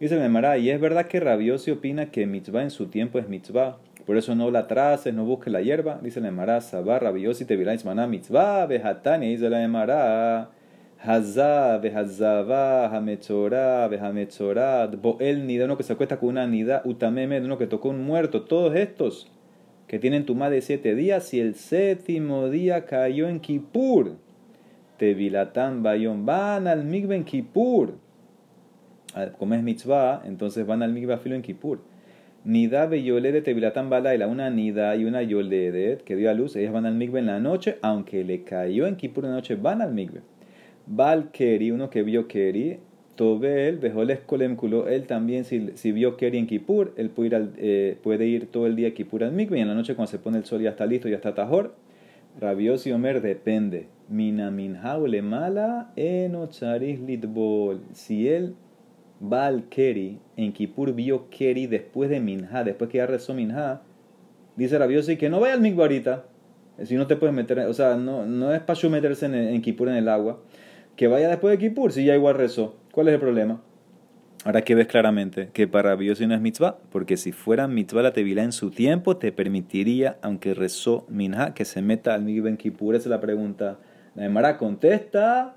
Dice 0.00 0.16
Memara, 0.16 0.58
y 0.58 0.70
es 0.70 0.80
verdad 0.80 1.06
que 1.06 1.18
Rabiosi 1.18 1.72
opina 1.72 2.12
que 2.12 2.24
mitzvah 2.24 2.62
en 2.62 2.70
su 2.70 2.86
tiempo 2.86 3.18
es 3.18 3.28
mitzvah. 3.28 3.78
Por 4.06 4.16
eso 4.16 4.36
no 4.36 4.48
la 4.52 4.68
traces, 4.68 5.12
no 5.12 5.24
busques 5.24 5.52
la 5.52 5.60
hierba. 5.60 5.98
Dice 6.00 6.20
Memara, 6.20 6.60
Sabá, 6.60 7.00
Rabiosi 7.00 7.44
te 7.44 7.56
viráis 7.56 7.84
maná 7.84 8.06
mitzvah, 8.06 8.66
vejatani, 8.66 9.30
dice 9.30 9.50
la 9.50 9.58
Memara. 9.58 10.50
Hazá, 11.00 11.78
vejazavá, 11.78 12.86
hametzorá, 12.96 13.88
vejametzorá, 13.88 14.86
boel 14.86 15.46
nida, 15.48 15.64
uno 15.64 15.76
que 15.76 15.82
se 15.82 15.94
acuesta 15.94 16.18
con 16.18 16.28
una 16.28 16.46
nida, 16.46 16.82
utameme, 16.84 17.40
uno 17.40 17.58
que 17.58 17.66
tocó 17.66 17.88
un 17.88 18.04
muerto. 18.04 18.42
Todos 18.42 18.76
estos 18.76 19.28
que 19.88 19.98
tienen 19.98 20.26
tu 20.26 20.36
de 20.36 20.60
siete 20.60 20.94
días, 20.94 21.34
y 21.34 21.40
el 21.40 21.56
séptimo 21.56 22.50
día 22.50 22.84
cayó 22.84 23.28
en 23.28 23.40
Kippur, 23.40 24.16
Tevilatán 24.96 25.82
Bayón, 25.82 26.24
van 26.24 26.68
al 26.68 26.84
Migbe 26.84 27.16
en 27.16 27.24
Kippur. 27.24 27.94
Como 29.38 29.54
es 29.54 29.62
mitzvah, 29.62 30.22
entonces 30.24 30.66
van 30.66 30.82
al 30.82 30.92
Migbe 30.92 31.16
filo 31.18 31.34
en 31.34 31.42
Kippur. 31.42 31.80
Nida 32.44 32.86
de 32.86 33.42
Tevilatán 33.42 33.90
Balaila, 33.90 34.28
una 34.28 34.48
Nida 34.48 34.96
y 34.96 35.04
una 35.04 35.22
Yoledet 35.22 36.02
que 36.02 36.16
dio 36.16 36.30
a 36.30 36.34
luz, 36.34 36.56
ellas 36.56 36.72
van 36.72 36.86
al 36.86 36.94
Migbe 36.94 37.18
en 37.18 37.26
la 37.26 37.40
noche, 37.40 37.76
aunque 37.82 38.24
le 38.24 38.42
cayó 38.44 38.86
en 38.86 38.96
Kippur 38.96 39.24
en 39.24 39.30
la 39.30 39.36
noche, 39.36 39.56
van 39.56 39.82
al 39.82 39.92
Migbe. 39.92 40.20
Bal 40.86 41.30
Keri, 41.30 41.70
uno 41.70 41.90
que 41.90 42.02
vio 42.02 42.28
Keri, 42.28 42.78
Tobel, 43.16 43.78
Bejoles 43.78 44.20
Kolemkulo, 44.20 44.88
él 44.88 45.06
también, 45.06 45.44
si, 45.44 45.70
si, 45.74 45.92
vio 45.92 46.16
Keri 46.16 46.38
en 46.38 46.46
Kippur, 46.46 46.94
él 46.96 47.10
puede 47.10 47.36
ir, 47.36 47.50
eh, 47.58 47.98
puede 48.02 48.26
ir 48.26 48.46
todo 48.46 48.66
el 48.66 48.76
día 48.76 48.88
a 48.88 48.90
Kippur 48.92 49.24
al 49.24 49.32
mikve 49.32 49.58
y 49.58 49.60
en 49.60 49.68
la 49.68 49.74
noche 49.74 49.96
cuando 49.96 50.10
se 50.10 50.18
pone 50.18 50.38
el 50.38 50.44
sol 50.44 50.62
ya 50.62 50.70
está 50.70 50.86
listo, 50.86 51.08
ya 51.08 51.16
está 51.16 51.34
tajor. 51.34 51.74
Rabios 52.40 52.86
y 52.86 52.92
Omer 52.92 53.20
depende. 53.20 53.88
Mina 54.08 54.50
le 54.50 55.22
mala 55.22 55.92
charis 56.50 57.00
litbol. 57.00 57.80
Si 57.92 58.28
él 58.28 58.54
va 59.20 59.46
al 59.46 59.68
Keri, 59.68 60.18
en 60.36 60.52
Kippur 60.52 60.92
vio 60.94 61.28
Keri 61.30 61.66
después 61.66 62.10
de 62.10 62.20
Minha, 62.20 62.64
después 62.64 62.90
que 62.90 62.98
ya 62.98 63.06
rezó 63.06 63.34
Minha, 63.34 63.82
dice 64.56 64.78
Rabiosi 64.78 65.16
que 65.16 65.30
no 65.30 65.40
vaya 65.40 65.54
al 65.54 65.60
mikve 65.60 65.82
ahorita. 65.82 66.24
Si 66.84 66.94
no 66.94 67.08
te 67.08 67.16
puedes 67.16 67.34
meter, 67.34 67.58
o 67.60 67.74
sea, 67.74 67.96
no, 67.96 68.24
no 68.24 68.54
es 68.54 68.60
para 68.60 68.88
meterse 68.88 69.26
en, 69.26 69.34
en 69.34 69.60
Kippur 69.62 69.88
en 69.88 69.96
el 69.96 70.08
agua. 70.08 70.40
Que 70.94 71.08
vaya 71.08 71.28
después 71.28 71.50
de 71.50 71.58
Kippur, 71.58 71.90
si 71.90 72.04
ya 72.04 72.14
igual 72.14 72.36
rezó. 72.36 72.76
¿Cuál 72.92 73.08
es 73.08 73.14
el 73.14 73.20
problema? 73.20 73.60
Ahora 74.44 74.62
que 74.62 74.76
ves 74.76 74.86
claramente 74.86 75.50
que 75.52 75.66
para 75.66 75.90
Rabiosi 75.90 76.26
no 76.26 76.34
es 76.34 76.40
mitzvah, 76.40 76.78
porque 76.90 77.16
si 77.16 77.32
fuera 77.32 77.66
mitzvah 77.66 78.02
la 78.02 78.12
tevilá 78.12 78.44
en 78.44 78.52
su 78.52 78.70
tiempo, 78.70 79.16
te 79.16 79.32
permitiría, 79.32 80.18
aunque 80.22 80.54
rezó 80.54 81.04
minha, 81.08 81.54
que 81.54 81.64
se 81.64 81.82
meta 81.82 82.14
al 82.14 82.22
migben 82.22 82.56
kippur. 82.56 82.94
Esa 82.94 83.08
es 83.08 83.10
la 83.10 83.20
pregunta. 83.20 83.78
La 84.14 84.24
Emara 84.24 84.56
contesta, 84.56 85.56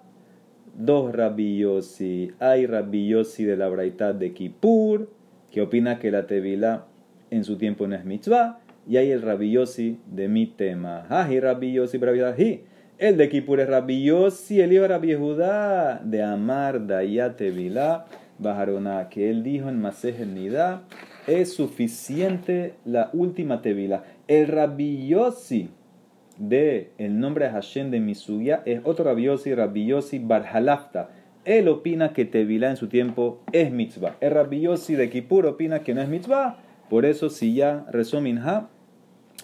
dos 0.76 1.14
rabiosi. 1.14 2.32
Hay 2.40 2.66
rabiosi 2.66 3.44
de 3.44 3.58
la 3.58 3.70
braitad 3.70 4.16
de 4.16 4.34
kippur, 4.34 5.10
que 5.52 5.62
opina 5.62 6.00
que 6.00 6.12
la 6.12 6.28
tevilá 6.28 6.86
en 7.30 7.44
su 7.44 7.58
tiempo 7.58 7.88
no 7.88 7.96
es 7.96 8.06
mitzvah, 8.06 8.60
y 8.88 8.98
hay 8.98 9.12
el 9.12 9.22
rabiosi 9.22 10.00
de 10.06 10.28
mi 10.28 10.48
tema. 10.48 11.06
Aji 11.10 11.40
rabiosi 11.40 11.98
bravidaji. 11.98 12.62
El 13.02 13.18
de 13.18 13.30
Kipur 13.30 13.60
es 13.60 13.68
Rabbi 13.68 14.04
Yossi, 14.04 14.62
el 14.62 14.74
hijo 14.74 14.84
de 14.84 14.90
Rabbi 14.90 15.16
Judá, 15.16 16.00
de 16.04 16.22
Amar 16.22 16.86
Dayate 16.86 17.50
Vilá, 17.50 18.06
Bajarona, 18.38 19.10
que 19.10 19.32
él 19.32 19.42
dijo 19.42 19.70
en 19.70 19.82
Masej 19.82 20.18
es 21.26 21.54
suficiente 21.54 22.76
la 22.86 23.10
última 23.14 23.64
tevila. 23.64 24.04
El 24.28 24.50
Rabbi 24.50 25.08
Yossi 25.08 25.70
de 26.38 26.92
el 26.98 27.20
nombre 27.20 27.46
de 27.46 27.52
Hashem 27.52 27.92
de 27.92 28.00
Misuya 28.00 28.64
es 28.66 28.82
otro 28.84 29.06
Rabbi 29.06 29.86
Yossi 29.86 30.20
Barhalafta. 30.20 31.10
Él 31.46 31.68
opina 31.68 32.14
que 32.14 32.26
tevila 32.26 32.70
en 32.70 32.78
su 32.78 32.88
tiempo 32.88 33.42
es 33.52 33.72
mitzvah. 33.72 34.16
El 34.22 34.32
Rabbi 34.32 34.62
Yossi 34.62 34.96
de 34.96 35.10
Kipur 35.10 35.46
opina 35.46 35.80
que 35.80 35.94
no 35.94 36.02
es 36.02 36.08
mitzvah. 36.08 36.58
Por 36.90 37.06
eso, 37.06 37.30
si 37.30 37.56
ya 37.56 37.86
rezó 37.90 38.22
Minha, 38.22 38.68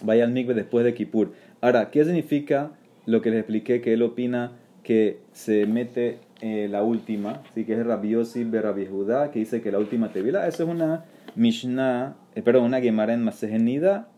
vaya 0.02 0.24
al 0.24 0.32
mikve 0.32 0.54
después 0.54 0.84
de 0.84 0.94
Kipur. 0.94 1.32
Ahora, 1.60 1.90
¿qué 1.90 2.04
significa 2.04 2.72
lo 3.06 3.22
que 3.22 3.30
les 3.30 3.40
expliqué, 3.40 3.80
que 3.80 3.94
él 3.94 4.02
opina 4.02 4.52
que 4.82 5.18
se 5.32 5.66
mete 5.66 6.18
eh, 6.40 6.68
la 6.70 6.82
última, 6.82 7.42
¿sí? 7.54 7.64
que 7.64 7.72
es 7.72 7.84
Rabbi 7.84 8.10
Yossi 8.10 8.44
Rabbi 8.44 8.86
Judá, 8.86 9.30
que 9.30 9.38
dice 9.40 9.60
que 9.60 9.72
la 9.72 9.78
última 9.78 10.12
tevila, 10.12 10.46
eso 10.46 10.64
es 10.64 10.68
una 10.68 11.04
Mishnah, 11.34 12.16
eh, 12.34 12.42
perdón, 12.42 12.64
una 12.64 12.80
Gemara 12.80 13.14
en 13.14 13.24
Masejenida, 13.24 14.08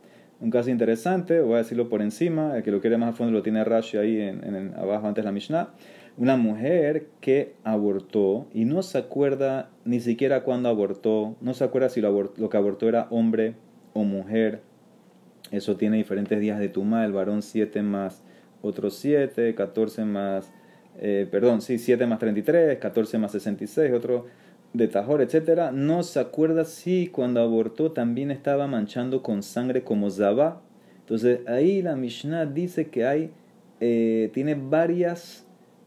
un 0.41 0.51
caso 0.51 0.71
interesante, 0.71 1.41
voy 1.41 1.55
a 1.55 1.59
decirlo 1.59 1.89
por 1.89 2.03
encima, 2.03 2.57
el 2.57 2.63
que 2.63 2.71
lo 2.71 2.81
quiere 2.81 2.97
más 2.97 3.11
a 3.11 3.13
fondo 3.13 3.33
lo 3.33 3.43
tiene 3.43 3.63
Rashi 3.65 3.99
ahí 3.99 4.21
en, 4.21 4.75
abajo 4.77 5.07
antes 5.07 5.23
de 5.23 5.27
la 5.27 5.33
Mishnah, 5.33 5.71
una 6.17 6.37
mujer 6.37 7.09
que 7.21 7.55
abortó 7.65 8.47
y 8.53 8.65
no 8.65 8.83
se 8.83 8.99
acuerda 8.99 9.71
ni 9.85 10.01
siquiera 10.01 10.43
cuándo 10.43 10.69
abortó, 10.69 11.37
no 11.41 11.55
se 11.55 11.65
acuerda 11.65 11.89
si 11.89 12.01
lo, 12.01 12.33
lo 12.37 12.49
que 12.49 12.57
abortó 12.57 12.89
era 12.89 13.07
hombre 13.11 13.55
o 13.93 14.05
mujer, 14.05 14.63
eso 15.51 15.77
tiene 15.77 15.97
diferentes 15.97 16.41
días 16.41 16.59
de 16.59 16.69
tuma, 16.69 17.05
el 17.05 17.13
varón 17.13 17.43
siete 17.43 17.83
más 17.83 18.23
otros 18.63 18.95
7, 18.97 19.55
14 19.55 20.05
más, 20.05 20.53
eh, 20.99 21.27
perdón, 21.31 21.63
sí, 21.63 21.79
7 21.79 22.07
más 22.07 22.19
33, 22.19 22.79
14 22.79 23.19
más 23.19 23.33
66, 23.33 23.93
otro 23.93 24.27
de 24.73 24.89
Tajor, 24.89 25.21
etc. 25.21 25.71
No 25.73 26.03
se 26.03 26.21
acuerda 26.21 26.65
si 26.65 27.09
cuando 27.09 27.41
abortó 27.41 27.93
también 27.93 28.31
estaba 28.31 28.67
manchando 28.67 29.23
con 29.23 29.43
sangre 29.43 29.83
como 29.83 30.11
Zabá. 30.11 30.61
Entonces 31.01 31.47
ahí 31.49 31.83
la 31.83 31.97
Mishnah 31.97 32.47
dice 32.47 32.89
que 32.89 33.05
hay, 33.05 33.31
eh, 33.81 34.31
tiene 34.33 34.55
varias 34.55 35.47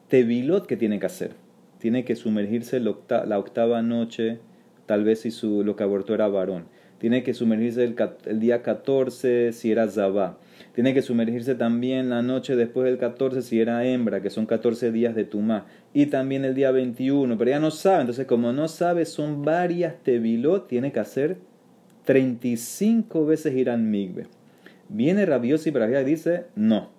tevilot 0.10 0.66
que 0.66 0.78
tiene 0.78 1.00
que 1.00 1.06
hacer. 1.06 1.32
Tiene 1.80 2.06
que 2.06 2.16
sumergirse 2.16 2.80
la 2.80 3.40
octava 3.40 3.82
noche, 3.82 4.40
tal 4.86 5.04
vez 5.04 5.22
si 5.22 5.32
su, 5.32 5.64
lo 5.64 5.76
que 5.76 5.84
abortó 5.84 6.14
era 6.14 6.28
varón. 6.28 6.66
Tiene 6.98 7.24
que 7.24 7.34
sumergirse 7.34 7.84
el, 7.84 7.96
el 8.26 8.40
día 8.40 8.62
14 8.62 9.52
si 9.52 9.72
era 9.72 9.88
Zabá 9.88 10.38
tiene 10.74 10.94
que 10.96 11.04
sumergirse 11.04 11.54
también 11.54 12.10
la 12.10 12.22
noche 12.22 12.56
después 12.56 12.86
del 12.86 12.98
14 12.98 13.44
si 13.44 13.60
era 13.62 13.86
hembra, 13.86 14.22
que 14.22 14.32
son 14.32 14.48
14 14.48 14.92
días 14.92 15.14
de 15.14 15.24
Tumá. 15.24 15.68
Y 15.94 16.08
también 16.08 16.46
el 16.46 16.56
día 16.56 16.72
21, 16.72 17.38
pero 17.38 17.52
ya 17.52 17.60
no 17.60 17.70
sabe. 17.70 18.02
Entonces, 18.02 18.26
como 18.26 18.54
no 18.54 18.68
sabe, 18.68 19.06
son 19.06 19.44
varias 19.44 20.02
tevilot, 20.02 20.68
tiene 20.68 20.92
que 20.92 21.00
hacer 21.00 21.38
35 22.06 23.26
veces 23.26 23.56
Irán 23.56 23.92
Migbe. 23.92 24.26
Viene 24.90 25.26
Rabiosi 25.26 25.72
para 25.72 26.02
y 26.02 26.06
dice, 26.06 26.46
no. 26.56 26.90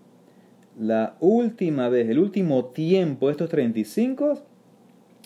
La 0.79 1.17
última 1.21 1.89
vez, 1.89 2.09
el 2.09 2.19
último 2.21 2.67
tiempo, 2.67 3.29
estos 3.29 3.49
35 3.49 4.43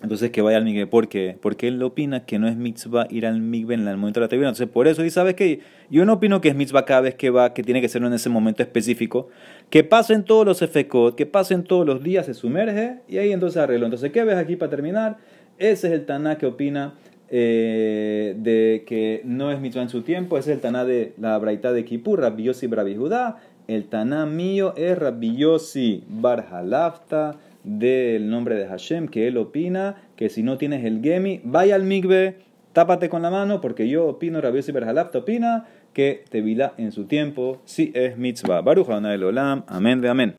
entonces 0.03 0.31
que 0.31 0.43
vaya 0.43 0.59
al 0.59 0.65
migbe. 0.65 0.87
¿Por 0.87 1.09
qué? 1.09 1.37
Porque 1.41 1.69
él 1.69 1.83
opina 1.83 2.25
que 2.25 2.39
no 2.39 2.47
es 2.47 2.57
mitzvah 2.57 3.09
ir 3.11 3.27
al 3.27 3.41
migbe 3.41 3.75
en 3.75 3.87
el 3.89 3.97
momento 3.97 4.21
de 4.21 4.27
la 4.27 4.29
tevila. 4.29 4.49
Entonces 4.49 4.69
por 4.69 4.87
eso, 4.87 5.05
y 5.05 5.11
sabes 5.11 5.35
que 5.35 5.61
yo 5.91 6.05
no 6.05 6.15
opino 6.15 6.41
que 6.41 6.49
es 6.49 6.55
mitzvah 6.55 6.85
cada 6.85 7.01
vez 7.01 7.15
que 7.17 7.31
va, 7.31 7.53
que 7.53 7.63
tiene 7.65 7.81
que 7.81 7.89
ser 7.89 8.03
en 8.03 8.13
ese 8.13 8.29
momento 8.29 8.63
específico. 8.63 9.29
Que 9.71 9.83
pasen 9.83 10.25
todos 10.25 10.47
los 10.47 10.63
efecos, 10.63 11.15
que 11.15 11.27
pasen 11.27 11.65
todos 11.65 11.85
los 11.85 12.03
días, 12.03 12.27
se 12.27 12.35
sumerge 12.35 13.01
y 13.09 13.19
ahí 13.19 13.33
entonces 13.33 13.61
arreglo. 13.61 13.87
Entonces, 13.87 14.13
¿qué 14.13 14.23
ves 14.23 14.37
aquí 14.37 14.55
para 14.55 14.71
terminar? 14.71 15.17
Ese 15.59 15.89
es 15.89 15.93
el 15.93 16.07
Taná 16.07 16.39
que 16.39 16.47
opina 16.47 16.95
eh, 17.29 18.37
de 18.39 18.85
que 18.87 19.23
no 19.25 19.51
es 19.51 19.61
mitzvah 19.61 19.83
en 19.83 19.89
su 19.89 20.03
tiempo. 20.03 20.39
Ese 20.39 20.53
es 20.53 20.57
el 20.57 20.63
Taná 20.63 20.85
de 20.85 21.15
la 21.19 21.37
Braita 21.39 21.73
de 21.73 21.85
Kippur, 21.85 22.21
Rabbi 22.21 22.45
Yossi 22.45 22.69
Brabi 22.69 22.95
Judá. 22.95 23.39
El 23.67 23.87
Taná 23.87 24.27
mío 24.27 24.75
es 24.77 24.97
Rabbi 24.97 25.37
Yossi 25.37 26.05
Bar 26.09 26.47
del 27.69 28.31
nombre 28.31 28.57
de 28.57 28.67
Hashem, 28.67 29.09
que 29.09 29.29
él 29.29 29.37
opina 29.37 29.97
que 30.17 30.31
si 30.31 30.43
no 30.43 30.57
tienes 30.57 30.85
el 30.85 31.03
gemi, 31.03 31.41
vaya 31.45 31.75
al 31.75 31.85
migbe, 31.85 32.39
tápate 32.73 33.09
con 33.09 33.23
la 33.23 33.31
mano, 33.31 33.61
porque 33.61 33.89
yo 33.89 34.07
opino, 34.07 34.41
Rabbi 34.41 34.57
Yossi 34.57 34.73
Berhalapta 34.73 35.19
opina 35.19 35.67
que 35.93 36.25
Tevilá 36.31 36.75
en 36.79 36.93
su 36.93 37.05
tiempo 37.05 37.61
sí 37.65 37.93
es 37.95 38.17
mitzvah. 38.17 38.63
Baruch 38.63 38.89
el 38.89 39.25
Olam, 39.25 39.65
amén 39.67 40.01
de 40.01 40.09
amén. 40.09 40.27